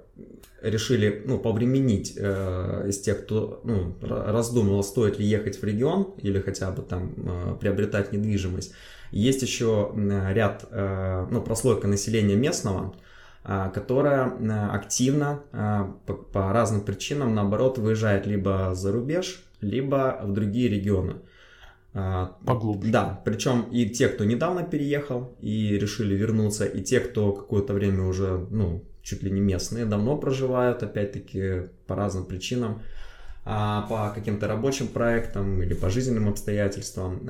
решили 0.62 1.24
ну, 1.26 1.40
повременить 1.40 2.14
э, 2.16 2.86
из 2.88 3.00
тех, 3.00 3.24
кто 3.24 3.62
ну, 3.64 3.96
раздумывал, 4.02 4.84
стоит 4.84 5.18
ли 5.18 5.26
ехать 5.26 5.60
в 5.60 5.64
регион 5.64 6.14
или 6.20 6.40
хотя 6.40 6.70
бы 6.70 6.84
там 6.84 7.14
э, 7.18 7.56
приобретать 7.60 8.12
недвижимость, 8.12 8.74
есть 9.12 9.42
еще 9.42 9.92
ряд, 10.32 10.66
э, 10.70 11.28
ну, 11.30 11.42
прослойка 11.42 11.88
населения 11.88 12.36
местного, 12.36 12.94
э, 13.44 13.70
которая 13.74 14.28
э, 14.28 14.70
активно 14.72 15.44
по 16.34 16.54
разным 16.54 16.82
причинам, 16.82 17.34
наоборот, 17.34 17.78
выезжает 17.78 18.26
либо 18.28 18.74
за 18.74 18.92
рубеж, 18.92 19.44
либо 19.62 20.20
в 20.24 20.34
другие 20.34 20.70
регионы. 20.70 21.16
Поглубже. 22.46 22.92
Да, 22.92 23.22
причем 23.26 23.64
и 23.72 23.90
те, 23.90 24.08
кто 24.08 24.24
недавно 24.24 24.64
переехал 24.64 25.36
и 25.40 25.80
решили 25.80 26.14
вернуться, 26.14 26.66
и 26.66 26.84
те, 26.84 27.00
кто 27.00 27.32
какое-то 27.32 27.74
время 27.74 28.04
уже, 28.04 28.46
ну, 28.52 28.84
чуть 29.02 29.24
ли 29.24 29.32
не 29.32 29.42
местные, 29.42 29.86
давно 29.86 30.16
проживают, 30.16 30.84
опять-таки, 30.84 31.70
по 31.88 31.96
разным 31.96 32.26
причинам, 32.26 32.84
по 33.46 34.12
каким-то 34.14 34.48
рабочим 34.48 34.90
проектам 34.90 35.64
или 35.64 35.74
по 35.74 35.90
жизненным 35.90 36.30
обстоятельствам 36.30 37.28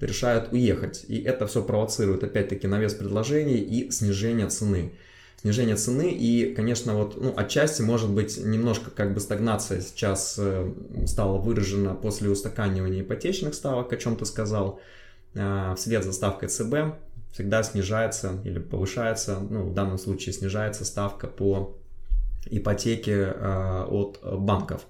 решают 0.00 0.52
уехать. 0.52 1.04
И 1.08 1.20
это 1.20 1.46
все 1.46 1.62
провоцирует 1.62 2.24
опять-таки 2.24 2.66
навес 2.66 2.94
предложений 2.94 3.58
и 3.58 3.90
снижение 3.90 4.48
цены. 4.48 4.92
снижение 5.40 5.76
цены. 5.76 6.10
И, 6.10 6.54
конечно, 6.54 6.94
вот, 6.94 7.20
ну, 7.20 7.32
отчасти, 7.36 7.82
может 7.82 8.10
быть, 8.10 8.38
немножко 8.38 8.90
как 8.90 9.14
бы 9.14 9.20
стагнация 9.20 9.80
сейчас 9.80 10.36
э, 10.38 10.72
стала 11.06 11.38
выражена 11.38 11.94
после 11.94 12.28
устаканивания 12.28 13.02
ипотечных 13.02 13.54
ставок, 13.54 13.92
о 13.92 13.96
чем 13.96 14.16
ты 14.16 14.26
сказал, 14.26 14.80
э, 15.34 15.74
вслед 15.76 16.04
за 16.04 16.12
ставкой 16.12 16.48
ЦБ 16.48 16.96
всегда 17.32 17.62
снижается 17.62 18.40
или 18.44 18.58
повышается, 18.58 19.38
ну, 19.38 19.64
в 19.64 19.74
данном 19.74 19.98
случае 19.98 20.32
снижается 20.32 20.84
ставка 20.84 21.26
по 21.26 21.76
ипотеке 22.46 23.32
э, 23.34 23.84
от 23.88 24.20
банков. 24.22 24.86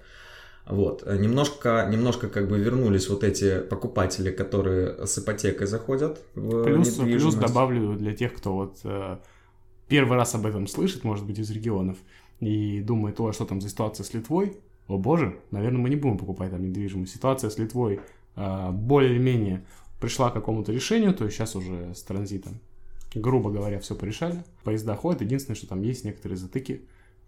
Вот. 0.65 1.05
Немножко, 1.05 1.87
немножко 1.91 2.29
как 2.29 2.47
бы 2.47 2.59
вернулись 2.59 3.09
вот 3.09 3.23
эти 3.23 3.59
покупатели, 3.59 4.31
которые 4.31 5.05
с 5.05 5.17
ипотекой 5.17 5.67
заходят 5.67 6.21
в 6.35 6.63
плюс, 6.63 6.95
плюс 6.95 7.35
добавлю 7.35 7.95
для 7.95 8.13
тех, 8.13 8.33
кто 8.33 8.53
вот 8.53 8.77
э, 8.83 9.17
первый 9.87 10.17
раз 10.17 10.35
об 10.35 10.45
этом 10.45 10.67
слышит, 10.67 11.03
может 11.03 11.25
быть, 11.25 11.39
из 11.39 11.49
регионов, 11.51 11.97
и 12.39 12.79
думает, 12.81 13.19
о, 13.19 13.31
что 13.33 13.45
там 13.45 13.59
за 13.59 13.69
ситуация 13.69 14.03
с 14.03 14.13
Литвой, 14.13 14.57
о 14.87 14.97
боже, 14.97 15.39
наверное, 15.51 15.79
мы 15.79 15.89
не 15.89 15.95
будем 15.95 16.17
покупать 16.17 16.51
там 16.51 16.63
недвижимость. 16.63 17.13
Ситуация 17.13 17.49
с 17.49 17.57
Литвой 17.57 17.99
э, 18.35 18.71
более-менее 18.71 19.65
пришла 19.99 20.29
к 20.29 20.33
какому-то 20.33 20.71
решению, 20.71 21.13
то 21.13 21.25
есть 21.25 21.37
сейчас 21.37 21.55
уже 21.55 21.93
с 21.93 22.01
транзитом, 22.03 22.59
грубо 23.13 23.51
говоря, 23.51 23.79
все 23.79 23.95
порешали. 23.95 24.43
Поезда 24.63 24.95
ходят, 24.95 25.21
единственное, 25.21 25.55
что 25.55 25.67
там 25.67 25.81
есть 25.81 26.05
некоторые 26.05 26.37
затыки 26.37 26.81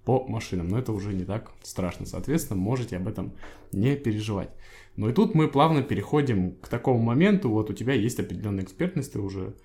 по 0.06 0.28
машинам, 0.28 0.68
но 0.68 0.80
это 0.80 0.92
уже 0.92 1.14
не 1.14 1.24
так 1.24 1.52
страшно, 1.64 2.06
соответственно, 2.06 2.60
можете 2.60 2.98
об 2.98 3.08
этом 3.08 3.34
не 3.72 3.96
переживать. 3.96 4.50
Ну 4.96 5.10
и 5.10 5.14
тут 5.14 5.34
мы 5.34 5.48
плавно 5.48 5.82
переходим 5.82 6.56
к 6.56 6.68
такому 6.68 7.00
моменту, 7.00 7.50
вот 7.50 7.70
у 7.70 7.74
тебя 7.74 7.94
есть 7.94 8.20
определенная 8.20 8.64
экспертность, 8.64 9.14
ты 9.14 9.20
уже 9.20 9.56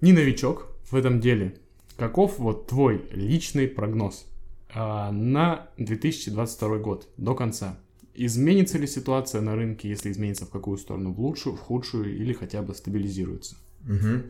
не 0.00 0.12
новичок 0.12 0.68
в 0.90 0.96
этом 0.96 1.20
деле. 1.20 1.56
Каков 1.96 2.38
вот 2.38 2.66
твой 2.66 3.04
личный 3.12 3.68
прогноз 3.68 4.26
а, 4.74 5.12
на 5.12 5.68
2022 5.76 6.78
год 6.78 7.08
до 7.16 7.34
конца? 7.34 7.78
Изменится 8.14 8.78
ли 8.78 8.86
ситуация 8.86 9.40
на 9.40 9.54
рынке, 9.54 9.88
если 9.88 10.10
изменится 10.10 10.46
в 10.46 10.50
какую 10.50 10.78
сторону, 10.78 11.12
в 11.12 11.20
лучшую, 11.20 11.56
в 11.56 11.60
худшую 11.60 12.16
или 12.16 12.32
хотя 12.32 12.62
бы 12.62 12.74
стабилизируется? 12.74 13.56
Угу. 13.86 14.22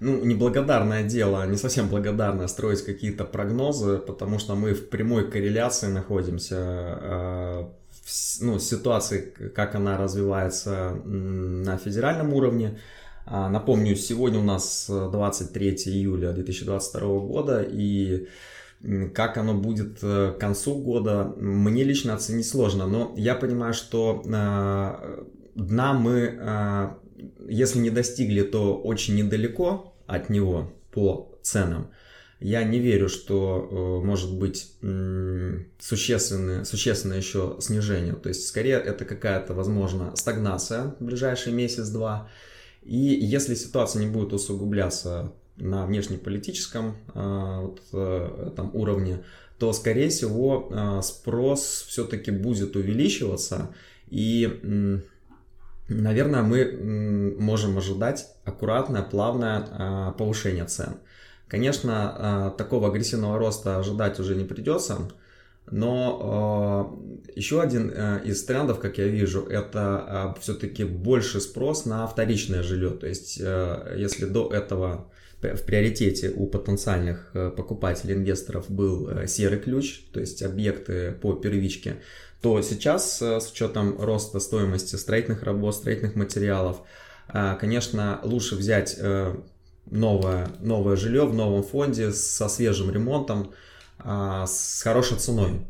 Ну, 0.00 0.24
неблагодарное 0.24 1.02
дело, 1.02 1.46
не 1.46 1.56
совсем 1.56 1.88
благодарное 1.88 2.46
строить 2.46 2.84
какие-то 2.84 3.24
прогнозы, 3.24 3.98
потому 3.98 4.38
что 4.38 4.54
мы 4.54 4.74
в 4.74 4.88
прямой 4.90 5.30
корреляции 5.30 5.86
находимся 5.86 6.56
э, 6.56 7.64
в, 7.90 8.42
ну, 8.42 8.58
ситуации, 8.58 9.32
как 9.54 9.74
она 9.74 9.96
развивается 9.96 10.92
на 11.04 11.78
федеральном 11.78 12.34
уровне. 12.34 12.78
А, 13.24 13.48
напомню, 13.48 13.96
сегодня 13.96 14.38
у 14.38 14.44
нас 14.44 14.86
23 14.88 15.70
июля 15.86 16.32
2022 16.32 17.00
года, 17.20 17.62
и 17.62 18.28
как 19.14 19.36
оно 19.38 19.54
будет 19.54 19.98
э, 20.02 20.32
к 20.36 20.40
концу 20.40 20.76
года, 20.76 21.34
мне 21.36 21.82
лично 21.82 22.14
оценить 22.14 22.46
сложно, 22.46 22.86
но 22.86 23.12
я 23.16 23.34
понимаю, 23.34 23.74
что 23.74 24.22
э, 24.24 25.24
дна 25.56 25.92
мы 25.94 26.38
э, 26.40 26.88
если 27.48 27.78
не 27.78 27.90
достигли, 27.90 28.42
то 28.42 28.76
очень 28.76 29.16
недалеко 29.16 29.94
от 30.06 30.30
него 30.30 30.72
по 30.90 31.38
ценам. 31.42 31.90
Я 32.40 32.62
не 32.62 32.78
верю, 32.78 33.08
что 33.08 33.68
э, 33.70 34.06
может 34.06 34.32
быть 34.32 34.72
существенное, 35.80 36.64
существенное 36.64 37.16
еще 37.16 37.56
снижение. 37.60 38.14
То 38.14 38.28
есть, 38.28 38.46
скорее, 38.46 38.76
это 38.76 39.04
какая-то, 39.04 39.54
возможно, 39.54 40.14
стагнация 40.14 40.94
в 41.00 41.04
ближайший 41.04 41.52
месяц-два. 41.52 42.28
И 42.82 42.96
если 42.96 43.56
ситуация 43.56 44.04
не 44.04 44.10
будет 44.10 44.32
усугубляться 44.32 45.32
на 45.56 45.84
внешнеполитическом 45.84 46.96
э, 47.12 47.58
вот, 47.60 47.82
э, 47.92 48.50
этом 48.52 48.70
уровне, 48.72 49.24
то, 49.58 49.72
скорее 49.72 50.08
всего, 50.08 51.00
спрос 51.02 51.84
все-таки 51.88 52.30
будет 52.30 52.76
увеличиваться. 52.76 53.74
И 54.08 55.02
наверное, 55.88 56.42
мы 56.42 57.34
можем 57.38 57.78
ожидать 57.78 58.26
аккуратное, 58.44 59.02
плавное 59.02 59.66
а, 59.70 60.12
повышение 60.12 60.66
цен. 60.66 60.98
Конечно, 61.46 62.14
а, 62.16 62.50
такого 62.50 62.88
агрессивного 62.88 63.38
роста 63.38 63.78
ожидать 63.78 64.20
уже 64.20 64.34
не 64.34 64.44
придется, 64.44 65.10
но 65.70 66.20
а, 66.22 67.30
еще 67.34 67.62
один 67.62 67.90
из 67.90 68.44
трендов, 68.44 68.80
как 68.80 68.98
я 68.98 69.06
вижу, 69.06 69.46
это 69.46 70.34
все-таки 70.40 70.84
больше 70.84 71.40
спрос 71.40 71.86
на 71.86 72.06
вторичное 72.06 72.62
жилье. 72.62 72.90
То 72.90 73.06
есть, 73.06 73.38
если 73.38 74.26
до 74.26 74.52
этого 74.52 75.10
в 75.40 75.64
приоритете 75.64 76.30
у 76.34 76.48
потенциальных 76.48 77.30
покупателей, 77.56 78.14
инвесторов 78.14 78.68
был 78.68 79.26
серый 79.28 79.60
ключ, 79.60 80.00
то 80.12 80.18
есть 80.18 80.42
объекты 80.42 81.12
по 81.12 81.34
первичке, 81.34 81.98
то 82.40 82.62
сейчас 82.62 83.20
э, 83.20 83.40
с 83.40 83.50
учетом 83.50 84.00
роста 84.00 84.38
стоимости 84.38 84.96
строительных 84.96 85.42
работ, 85.42 85.74
строительных 85.74 86.14
материалов, 86.14 86.82
э, 87.32 87.56
конечно, 87.58 88.20
лучше 88.22 88.54
взять 88.54 88.96
э, 88.98 89.34
новое, 89.90 90.48
новое 90.60 90.96
жилье 90.96 91.26
в 91.26 91.34
новом 91.34 91.62
фонде 91.62 92.12
со 92.12 92.48
свежим 92.48 92.90
ремонтом, 92.90 93.52
с 94.00 94.82
хорошей 94.84 95.16
ценой, 95.16 95.66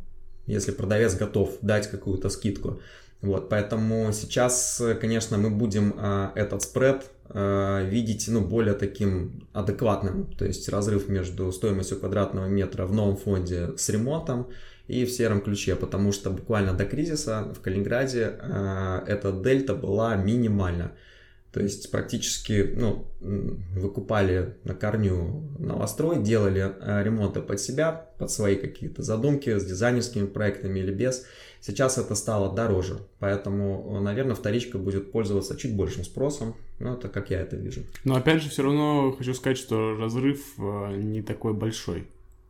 если 0.46 0.70
продавец 0.70 1.14
готов 1.14 1.57
дать 1.62 1.90
какую-то 1.90 2.28
скидку. 2.28 2.83
Вот, 3.22 3.48
поэтому 3.48 4.12
сейчас, 4.12 4.83
конечно, 5.00 5.38
мы 5.38 5.48
будем 5.48 5.98
этот 6.35 6.62
спред 6.62 7.11
видеть 7.33 8.26
ну, 8.28 8.42
более 8.42 8.74
таким 8.74 9.48
адекватным, 9.54 10.26
то 10.37 10.44
есть 10.44 10.68
разрыв 10.68 11.09
между 11.09 11.50
стоимостью 11.52 12.00
квадратного 12.00 12.48
метра 12.48 12.85
в 12.85 12.92
новом 12.92 13.16
фонде 13.16 13.70
с 13.78 13.88
ремонтом 13.88 14.48
и 14.88 15.05
в 15.05 15.11
сером 15.11 15.42
ключе, 15.42 15.77
потому 15.77 16.12
что 16.12 16.31
буквально 16.31 16.72
до 16.72 16.87
кризиса 16.87 17.53
в 17.55 17.61
Калининграде 17.61 18.38
э, 18.40 19.03
эта 19.07 19.33
дельта 19.33 19.74
была 19.74 20.16
минимальна. 20.16 20.92
То 21.53 21.61
есть 21.61 21.90
практически 21.90 22.74
ну, 22.77 23.07
выкупали 23.20 24.57
на 24.64 24.74
корню 24.74 25.48
новострой, 25.59 26.22
делали 26.22 26.72
э, 26.81 27.03
ремонты 27.03 27.40
под 27.40 27.61
себя, 27.61 28.11
под 28.18 28.31
свои 28.31 28.57
какие-то 28.57 29.03
задумки 29.03 29.59
с 29.59 29.64
дизайнерскими 29.64 30.27
проектами 30.27 30.79
или 30.79 30.92
без. 30.92 31.27
Сейчас 31.61 31.98
это 31.98 32.14
стало 32.14 32.55
дороже, 32.55 32.98
поэтому, 33.18 34.01
наверное, 34.01 34.37
вторичка 34.37 34.79
будет 34.79 35.11
пользоваться 35.11 35.57
чуть 35.57 35.74
большим 35.74 36.05
спросом. 36.05 36.55
Ну, 36.79 36.94
это 36.94 37.09
как 37.09 37.31
я 37.31 37.40
это 37.40 37.57
вижу. 37.57 37.83
Но 38.05 38.14
опять 38.14 38.42
же, 38.42 38.48
все 38.48 38.62
равно 38.62 39.12
хочу 39.18 39.35
сказать, 39.35 39.59
что 39.59 39.96
разрыв 39.96 40.55
э, 40.59 40.96
не 40.96 41.22
такой 41.22 41.55
большой 41.55 42.07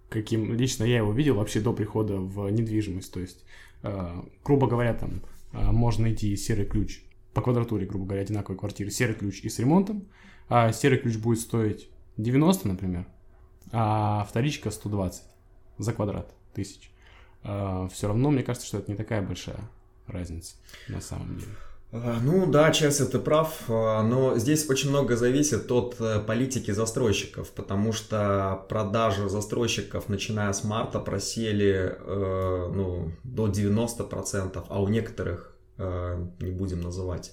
каким 0.08 0.52
лично 0.54 0.84
я 0.84 0.98
его 0.98 1.12
видел 1.12 1.36
вообще 1.36 1.60
до 1.60 1.72
прихода 1.72 2.16
в 2.16 2.48
недвижимость. 2.50 3.12
То 3.12 3.20
есть, 3.20 3.44
э, 3.82 4.22
грубо 4.44 4.66
говоря, 4.66 4.94
там 4.94 5.22
э, 5.52 5.70
можно 5.70 6.04
найти 6.04 6.36
серый 6.36 6.66
ключ 6.66 7.02
по 7.34 7.42
квадратуре, 7.42 7.86
грубо 7.86 8.06
говоря, 8.06 8.22
одинаковой 8.22 8.58
квартиры, 8.58 8.90
серый 8.90 9.14
ключ 9.14 9.40
и 9.42 9.48
с 9.48 9.58
ремонтом, 9.58 10.08
а 10.48 10.72
серый 10.72 10.98
ключ 10.98 11.16
будет 11.16 11.40
стоить 11.40 11.88
90, 12.16 12.68
например, 12.68 13.06
а 13.70 14.24
вторичка 14.28 14.70
120 14.70 15.22
за 15.78 15.92
квадрат 15.92 16.34
тысяч. 16.54 16.90
Э, 17.44 17.88
все 17.92 18.08
равно, 18.08 18.30
мне 18.30 18.42
кажется, 18.42 18.66
что 18.66 18.78
это 18.78 18.90
не 18.90 18.96
такая 18.96 19.22
большая 19.22 19.60
разница 20.06 20.56
на 20.88 21.00
самом 21.00 21.38
деле. 21.38 21.52
А, 21.90 22.18
ну 22.22 22.46
да, 22.46 22.70
часть 22.70 23.10
ты 23.10 23.18
прав, 23.18 23.62
а, 23.68 24.02
но 24.02 24.36
здесь 24.36 24.68
очень 24.68 24.90
много 24.90 25.16
зависит 25.16 25.72
от 25.72 25.96
э, 26.00 26.20
политики 26.20 26.70
застройщиков, 26.70 27.50
потому 27.50 27.92
что 27.92 28.66
продажи 28.68 29.28
застройщиков, 29.30 30.10
начиная 30.10 30.52
с 30.52 30.64
марта, 30.64 31.00
просели 31.00 31.96
э, 31.98 32.72
ну, 32.74 33.12
до 33.24 33.48
90%, 33.48 34.66
а 34.68 34.82
у 34.82 34.88
некоторых, 34.88 35.54
э, 35.78 36.26
не 36.40 36.50
будем 36.50 36.82
называть 36.82 37.32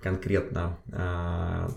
конкретно 0.00 0.76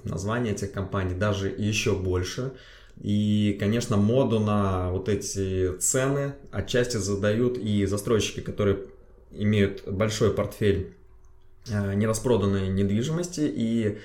название 0.03 0.51
этих 0.51 0.73
компаний, 0.73 1.15
даже 1.15 1.47
еще 1.47 1.95
больше. 1.95 2.51
И, 2.97 3.55
конечно, 3.57 3.95
моду 3.95 4.41
на 4.41 4.91
вот 4.91 5.07
эти 5.07 5.77
цены 5.77 6.33
отчасти 6.51 6.97
задают 6.97 7.57
и 7.57 7.85
застройщики, 7.85 8.41
которые 8.41 8.79
имеют 9.31 9.87
большой 9.87 10.33
портфель 10.33 10.96
Э, 10.96 10.96
нераспроданной 11.69 12.69
недвижимости 12.69 13.41
и 13.41 13.97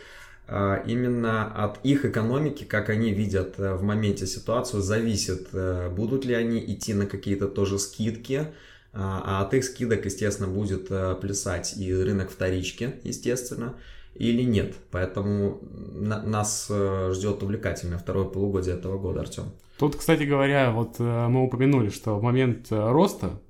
э, 0.48 0.82
именно 0.86 1.46
от 1.52 1.84
их 1.84 2.04
экономики, 2.04 2.64
как 2.64 2.90
они 2.90 3.12
видят 3.12 3.58
э, 3.58 3.74
в 3.74 3.82
моменте 3.82 4.26
ситуацию, 4.26 4.82
зависит, 4.82 5.48
будут 5.94 6.24
ли 6.24 6.34
они 6.34 6.58
идти 6.58 6.94
на 6.94 7.06
какие-то 7.06 7.48
тоже 7.48 7.78
скидки, 7.78 8.48
а 8.94 9.40
от 9.40 9.54
их 9.54 9.64
скидок, 9.64 10.04
естественно, 10.04 10.48
будет 10.48 10.88
плясать 11.20 11.76
и 11.78 11.94
рынок 11.94 12.30
вторички, 12.30 12.96
естественно, 13.04 13.74
или 14.14 14.42
нет. 14.42 14.74
Поэтому 14.90 15.60
нас 15.62 16.70
ждет 17.10 17.42
увлекательное 17.42 17.96
второе 17.96 18.26
полугодие 18.26 18.74
этого 18.74 18.98
года, 18.98 19.20
Артем. 19.20 19.44
Тут, 19.78 19.96
кстати 19.96 20.24
говоря, 20.24 20.72
вот 20.72 20.98
мы 20.98 21.42
упомянули, 21.42 21.88
что 21.88 22.18
в 22.18 22.22
момент 22.22 22.66
роста 22.70 23.40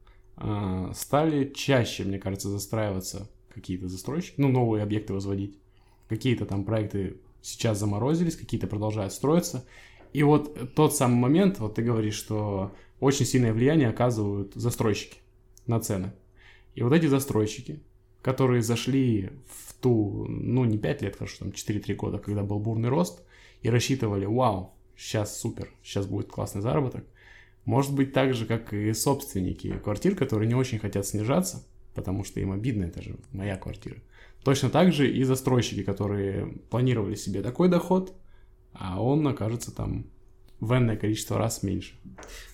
стали 0.94 1.52
чаще, 1.52 2.04
мне 2.04 2.20
кажется, 2.20 2.48
застраиваться 2.48 3.28
какие-то 3.52 3.88
застройщики, 3.88 4.34
ну, 4.38 4.48
новые 4.48 4.82
объекты 4.82 5.12
возводить. 5.12 5.58
Какие-то 6.08 6.46
там 6.46 6.64
проекты 6.64 7.16
сейчас 7.40 7.78
заморозились, 7.78 8.36
какие-то 8.36 8.66
продолжают 8.66 9.12
строиться. 9.12 9.64
И 10.12 10.22
вот 10.22 10.74
тот 10.74 10.94
самый 10.94 11.16
момент, 11.16 11.58
вот 11.58 11.74
ты 11.74 11.82
говоришь, 11.82 12.14
что 12.14 12.74
очень 13.00 13.26
сильное 13.26 13.52
влияние 13.52 13.88
оказывают 13.88 14.54
застройщики 14.54 15.18
на 15.66 15.80
цены. 15.80 16.12
И 16.74 16.82
вот 16.82 16.92
эти 16.92 17.06
застройщики, 17.06 17.80
которые 18.20 18.62
зашли 18.62 19.30
в 19.48 19.74
ту, 19.74 20.26
ну 20.28 20.64
не 20.64 20.78
5 20.78 21.02
лет, 21.02 21.16
хорошо, 21.16 21.38
там 21.40 21.48
4-3 21.48 21.94
года, 21.94 22.18
когда 22.18 22.42
был 22.42 22.58
бурный 22.58 22.88
рост, 22.88 23.22
и 23.62 23.70
рассчитывали, 23.70 24.26
вау, 24.26 24.74
сейчас 24.96 25.38
супер, 25.40 25.70
сейчас 25.82 26.06
будет 26.06 26.28
классный 26.28 26.62
заработок. 26.62 27.04
Может 27.64 27.94
быть 27.94 28.12
так 28.12 28.34
же, 28.34 28.46
как 28.46 28.72
и 28.72 28.92
собственники 28.92 29.78
квартир, 29.78 30.14
которые 30.16 30.48
не 30.48 30.54
очень 30.54 30.78
хотят 30.78 31.06
снижаться, 31.06 31.64
потому 31.94 32.24
что 32.24 32.40
им 32.40 32.52
обидно, 32.52 32.84
это 32.84 33.02
же 33.02 33.16
моя 33.32 33.56
квартира. 33.56 33.96
Точно 34.44 34.70
так 34.70 34.92
же 34.92 35.10
и 35.10 35.22
застройщики, 35.24 35.82
которые 35.82 36.46
планировали 36.70 37.14
себе 37.14 37.42
такой 37.42 37.68
доход, 37.68 38.12
а 38.72 39.02
он 39.02 39.26
окажется 39.26 39.74
там 39.74 40.06
в 40.62 40.72
энное 40.74 40.96
количество 40.96 41.38
раз 41.38 41.64
меньше. 41.64 41.94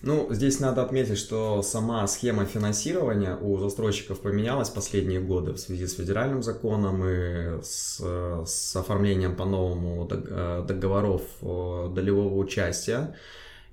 Ну, 0.01 0.27
здесь 0.31 0.59
надо 0.59 0.81
отметить, 0.81 1.19
что 1.19 1.61
сама 1.61 2.07
схема 2.07 2.45
финансирования 2.45 3.37
у 3.39 3.57
застройщиков 3.59 4.19
поменялась 4.19 4.69
последние 4.69 5.21
годы 5.21 5.53
в 5.53 5.59
связи 5.59 5.85
с 5.85 5.93
федеральным 5.93 6.41
законом 6.41 7.03
и 7.07 7.61
с, 7.61 7.99
с 8.45 8.75
оформлением 8.75 9.35
по-новому 9.35 10.07
э, 10.09 10.65
договоров 10.67 11.21
долевого 11.41 12.35
участия 12.35 13.15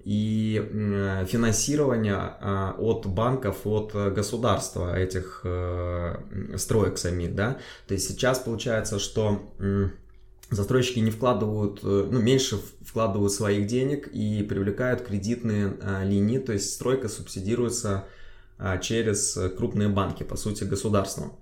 и 0.07 1.25
финансирование 1.27 2.15
а, 2.15 2.77
от 2.79 3.07
банков, 3.07 3.67
от 3.67 3.93
государства 4.15 4.97
этих 4.97 5.41
э, 5.43 6.15
строек 6.57 6.97
самих, 6.99 7.35
да. 7.35 7.59
То 7.89 7.95
есть 7.95 8.07
сейчас 8.07 8.39
получается, 8.39 9.01
что 9.01 9.43
застройщики 10.49 11.01
не 11.01 11.11
вкладывают, 11.11 11.81
э, 11.83 12.09
ну, 12.09 12.21
меньше 12.21 12.57
вкладывают 12.83 13.33
своих 13.33 13.67
денег 13.67 14.07
и 14.07 14.45
привлекают 14.45 15.03
кредитные 15.03 15.77
а, 15.83 16.05
линии, 16.05 16.39
то 16.39 16.53
есть 16.53 16.73
стройка 16.73 17.09
субсидируется 17.09 18.05
а, 18.59 18.79
через 18.79 19.37
крупные 19.59 19.89
банки, 19.89 20.23
по 20.23 20.37
сути, 20.37 20.63
государством. 20.63 21.33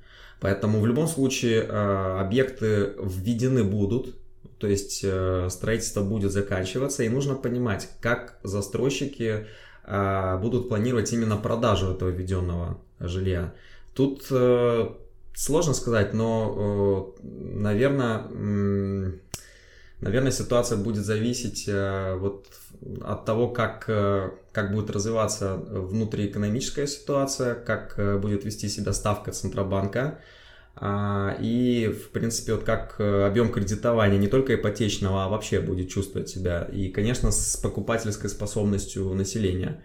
Поэтому 0.41 0.81
в 0.81 0.87
любом 0.87 1.07
случае 1.07 1.63
объекты 1.63 2.95
введены 2.99 3.63
будут, 3.63 4.17
то 4.59 4.67
есть 4.67 5.01
э, 5.03 5.49
строительство 5.51 6.03
будет 6.03 6.33
заканчиваться, 6.33 7.03
и 7.03 7.09
нужно 7.09 7.35
понимать, 7.35 7.89
как 8.01 8.39
застройщики 8.43 9.47
э, 9.85 10.39
будут 10.41 10.69
планировать 10.69 11.13
именно 11.13 11.37
продажу 11.37 11.93
этого 11.93 12.09
введенного 12.11 12.79
жилья. 13.01 13.53
Тут 13.95 14.27
э, 14.31 14.89
сложно 15.35 15.75
сказать, 15.75 16.15
но, 16.15 17.15
наверное, 17.23 18.25
наверное, 20.01 20.33
ситуация 20.33 20.79
будет 20.79 21.05
зависеть 21.05 21.69
вот 21.69 22.47
от 23.03 23.25
того, 23.25 23.49
как, 23.49 23.85
как 23.85 24.73
будет 24.73 24.91
развиваться 24.91 25.57
внутриэкономическая 25.57 26.87
ситуация, 26.87 27.55
как 27.55 27.99
будет 28.21 28.45
вести 28.45 28.69
себя 28.69 28.93
ставка 28.93 29.33
Центробанка. 29.33 30.21
А, 30.77 31.37
и, 31.41 31.89
в 31.89 32.11
принципе, 32.11 32.55
вот 32.55 32.65
как 32.65 32.97
э, 32.99 33.27
объем 33.27 33.53
кредитования 33.53 34.19
не 34.19 34.29
только 34.29 34.55
ипотечного, 34.55 35.25
а 35.25 35.29
вообще 35.29 35.61
будет 35.61 35.89
чувствовать 35.89 36.29
себя. 36.29 36.65
И, 36.65 36.89
конечно, 36.89 37.31
с 37.31 37.57
покупательской 37.57 38.29
способностью 38.29 39.13
населения 39.15 39.83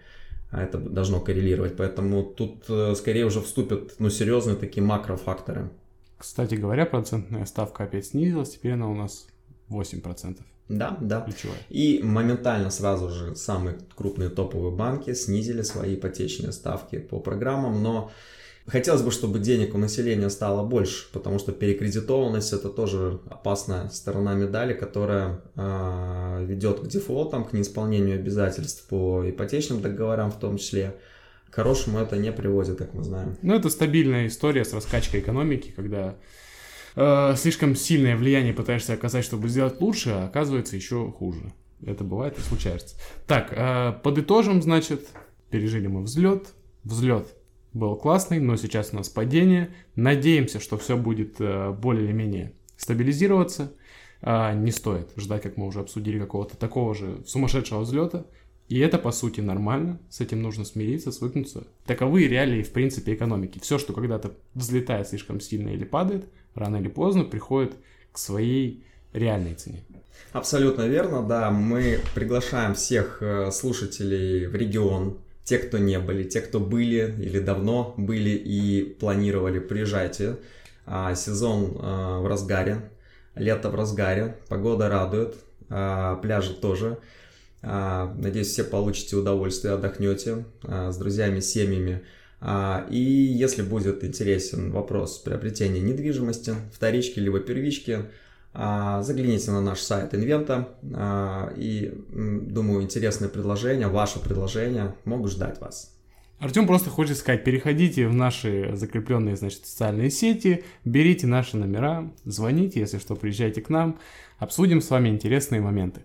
а 0.50 0.62
это 0.62 0.78
должно 0.78 1.20
коррелировать. 1.20 1.76
Поэтому 1.76 2.24
тут 2.24 2.64
э, 2.68 2.94
скорее 2.96 3.24
уже 3.24 3.40
вступят 3.40 3.94
ну, 3.98 4.10
серьезные 4.10 4.56
такие 4.56 4.82
макрофакторы. 4.82 5.70
Кстати 6.18 6.56
говоря, 6.56 6.86
процентная 6.86 7.46
ставка 7.46 7.84
опять 7.84 8.06
снизилась, 8.06 8.50
теперь 8.50 8.72
она 8.72 8.88
у 8.88 8.94
нас 8.94 9.26
8%. 9.70 10.38
Да, 10.68 10.96
да. 11.00 11.22
Ключевая. 11.22 11.58
И 11.68 12.00
моментально 12.02 12.70
сразу 12.70 13.10
же 13.10 13.34
самые 13.34 13.78
крупные 13.96 14.28
топовые 14.28 14.72
банки 14.72 15.14
снизили 15.14 15.62
свои 15.62 15.94
ипотечные 15.94 16.52
ставки 16.52 16.98
по 16.98 17.20
программам, 17.20 17.82
но 17.82 18.10
Хотелось 18.70 19.02
бы, 19.02 19.10
чтобы 19.10 19.40
денег 19.40 19.74
у 19.74 19.78
населения 19.78 20.30
стало 20.30 20.64
больше, 20.64 21.10
потому 21.12 21.40
что 21.40 21.50
перекредитованность 21.50 22.52
это 22.52 22.68
тоже 22.68 23.18
опасная 23.28 23.88
сторона 23.88 24.34
медали, 24.34 24.74
которая 24.74 25.40
э, 25.56 26.44
ведет 26.46 26.78
к 26.78 26.86
дефолтам, 26.86 27.44
к 27.44 27.52
неисполнению 27.52 28.14
обязательств 28.14 28.86
по 28.86 29.28
ипотечным 29.28 29.80
договорам 29.80 30.30
в 30.30 30.38
том 30.38 30.56
числе. 30.56 30.94
К 31.50 31.56
хорошему 31.56 31.98
это 31.98 32.16
не 32.16 32.30
приводит, 32.30 32.78
как 32.78 32.94
мы 32.94 33.02
знаем. 33.02 33.36
Ну, 33.42 33.54
это 33.54 33.70
стабильная 33.70 34.28
история 34.28 34.64
с 34.64 34.72
раскачкой 34.72 35.18
экономики, 35.18 35.72
когда 35.74 36.14
э, 36.94 37.34
слишком 37.36 37.74
сильное 37.74 38.16
влияние 38.16 38.54
пытаешься 38.54 38.92
оказать, 38.92 39.24
чтобы 39.24 39.48
сделать 39.48 39.80
лучше, 39.80 40.10
а 40.10 40.26
оказывается 40.26 40.76
еще 40.76 41.10
хуже. 41.10 41.52
Это 41.84 42.04
бывает 42.04 42.38
и 42.38 42.40
случается. 42.40 42.94
Так, 43.26 43.48
э, 43.50 43.94
подытожим, 44.04 44.62
значит, 44.62 45.08
пережили 45.50 45.88
мы 45.88 46.02
взлет. 46.02 46.50
Взлет 46.84 47.26
был 47.72 47.96
классный, 47.96 48.40
но 48.40 48.56
сейчас 48.56 48.90
у 48.92 48.96
нас 48.96 49.08
падение. 49.08 49.70
Надеемся, 49.94 50.60
что 50.60 50.76
все 50.76 50.96
будет 50.96 51.40
э, 51.40 51.70
более 51.72 52.04
или 52.04 52.12
менее 52.12 52.52
стабилизироваться. 52.76 53.72
А, 54.22 54.52
не 54.54 54.70
стоит 54.70 55.10
ждать, 55.16 55.42
как 55.42 55.56
мы 55.56 55.66
уже 55.66 55.80
обсудили, 55.80 56.18
какого-то 56.18 56.56
такого 56.56 56.94
же 56.94 57.22
сумасшедшего 57.26 57.80
взлета. 57.80 58.26
И 58.68 58.78
это, 58.78 58.98
по 58.98 59.10
сути, 59.10 59.40
нормально. 59.40 59.98
С 60.10 60.20
этим 60.20 60.42
нужно 60.42 60.64
смириться, 60.64 61.10
свыкнуться. 61.10 61.66
Таковы 61.86 62.28
реалии, 62.28 62.62
в 62.62 62.72
принципе, 62.72 63.14
экономики. 63.14 63.58
Все, 63.60 63.78
что 63.78 63.92
когда-то 63.92 64.32
взлетает 64.54 65.08
слишком 65.08 65.40
сильно 65.40 65.70
или 65.70 65.84
падает, 65.84 66.26
рано 66.54 66.76
или 66.76 66.88
поздно 66.88 67.24
приходит 67.24 67.74
к 68.12 68.18
своей 68.18 68.84
реальной 69.12 69.54
цене. 69.54 69.82
Абсолютно 70.32 70.86
верно, 70.86 71.22
да. 71.22 71.50
Мы 71.50 71.98
приглашаем 72.14 72.74
всех 72.74 73.18
э, 73.22 73.50
слушателей 73.50 74.46
в 74.46 74.54
регион 74.54 75.18
те, 75.50 75.58
кто 75.58 75.78
не 75.78 75.98
были, 75.98 76.22
те, 76.22 76.42
кто 76.42 76.60
были 76.60 77.12
или 77.18 77.40
давно 77.40 77.92
были 77.96 78.30
и 78.30 78.84
планировали, 78.84 79.58
приезжайте. 79.58 80.36
А, 80.86 81.16
сезон 81.16 81.76
а, 81.80 82.20
в 82.20 82.28
разгаре, 82.28 82.88
лето 83.34 83.68
в 83.70 83.74
разгаре, 83.74 84.36
погода 84.48 84.88
радует, 84.88 85.34
а, 85.68 86.14
пляжи 86.22 86.54
тоже. 86.54 86.98
Надеюсь, 87.62 88.46
все 88.46 88.64
получите 88.64 89.16
удовольствие, 89.16 89.74
отдохнете 89.74 90.46
с 90.62 90.96
друзьями, 90.96 91.40
семьями. 91.40 92.00
И 92.88 92.98
если 93.38 93.60
будет 93.60 94.02
интересен 94.02 94.70
вопрос 94.70 95.18
приобретения 95.18 95.80
недвижимости, 95.80 96.54
вторички 96.72 97.18
либо 97.18 97.38
первички, 97.38 98.06
загляните 98.52 99.50
на 99.52 99.60
наш 99.60 99.80
сайт 99.80 100.14
Инвента, 100.14 100.68
а, 100.94 101.52
и, 101.56 101.92
думаю, 102.08 102.82
интересные 102.82 103.28
предложения, 103.28 103.88
ваши 103.88 104.18
предложения 104.18 104.94
могут 105.04 105.30
ждать 105.30 105.60
вас. 105.60 105.96
Артем 106.40 106.66
просто 106.66 106.88
хочет 106.88 107.18
сказать, 107.18 107.44
переходите 107.44 108.08
в 108.08 108.14
наши 108.14 108.74
закрепленные, 108.74 109.36
значит, 109.36 109.66
социальные 109.66 110.10
сети, 110.10 110.64
берите 110.86 111.26
наши 111.26 111.58
номера, 111.58 112.10
звоните, 112.24 112.80
если 112.80 112.98
что, 112.98 113.14
приезжайте 113.14 113.60
к 113.60 113.68
нам, 113.68 113.98
обсудим 114.38 114.80
с 114.80 114.88
вами 114.88 115.10
интересные 115.10 115.60
моменты. 115.60 116.00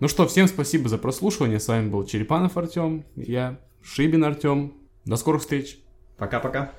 Ну 0.00 0.08
что, 0.08 0.26
всем 0.26 0.48
спасибо 0.48 0.88
за 0.88 0.98
прослушивание, 0.98 1.60
с 1.60 1.68
вами 1.68 1.88
был 1.88 2.04
Черепанов 2.04 2.56
Артем, 2.56 3.04
я 3.14 3.60
Шибин 3.80 4.24
Артем, 4.24 4.74
до 5.04 5.14
скорых 5.16 5.42
встреч. 5.42 5.78
Пока-пока. 6.18 6.72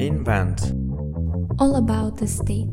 Invent. 0.00 0.60
All 1.58 1.76
about 1.76 2.18
the 2.18 2.26
state. 2.26 2.70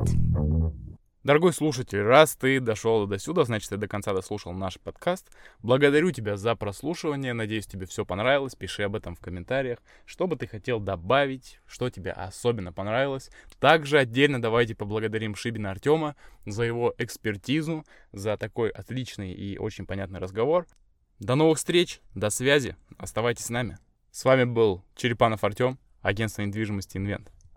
Дорогой 1.24 1.54
слушатель, 1.54 2.02
раз 2.02 2.36
ты 2.36 2.60
дошел 2.60 3.08
до 3.08 3.18
сюда, 3.18 3.46
значит, 3.46 3.70
ты 3.70 3.78
до 3.78 3.88
конца 3.88 4.14
дослушал 4.14 4.52
наш 4.52 4.78
подкаст. 4.78 5.30
Благодарю 5.62 6.12
тебя 6.12 6.36
за 6.36 6.54
прослушивание. 6.56 7.32
Надеюсь, 7.32 7.66
тебе 7.66 7.86
все 7.86 8.06
понравилось. 8.06 8.56
Пиши 8.56 8.84
об 8.84 8.98
этом 8.98 9.16
в 9.16 9.22
комментариях. 9.22 9.80
Что 10.06 10.28
бы 10.28 10.36
ты 10.36 10.48
хотел 10.48 10.82
добавить, 10.82 11.62
что 11.66 11.90
тебе 11.90 12.12
особенно 12.12 12.74
понравилось. 12.74 13.30
Также 13.58 14.00
отдельно 14.00 14.42
давайте 14.42 14.76
поблагодарим 14.76 15.36
Шибина 15.36 15.72
Артема 15.72 16.18
за 16.46 16.64
его 16.64 16.94
экспертизу, 16.98 17.86
за 18.12 18.36
такой 18.36 18.70
отличный 18.70 19.32
и 19.32 19.58
очень 19.58 19.86
понятный 19.86 20.20
разговор. 20.20 20.68
До 21.20 21.36
новых 21.36 21.58
встреч, 21.58 22.02
до 22.16 22.30
связи. 22.30 22.76
Оставайтесь 22.98 23.46
с 23.46 23.50
нами. 23.50 23.78
С 24.12 24.26
вами 24.26 24.44
был 24.44 24.84
Черепанов 24.96 25.46
Артем 25.46 25.80
агентство 26.04 26.44
недвижимости 26.44 26.98
«Инвент». 26.98 27.33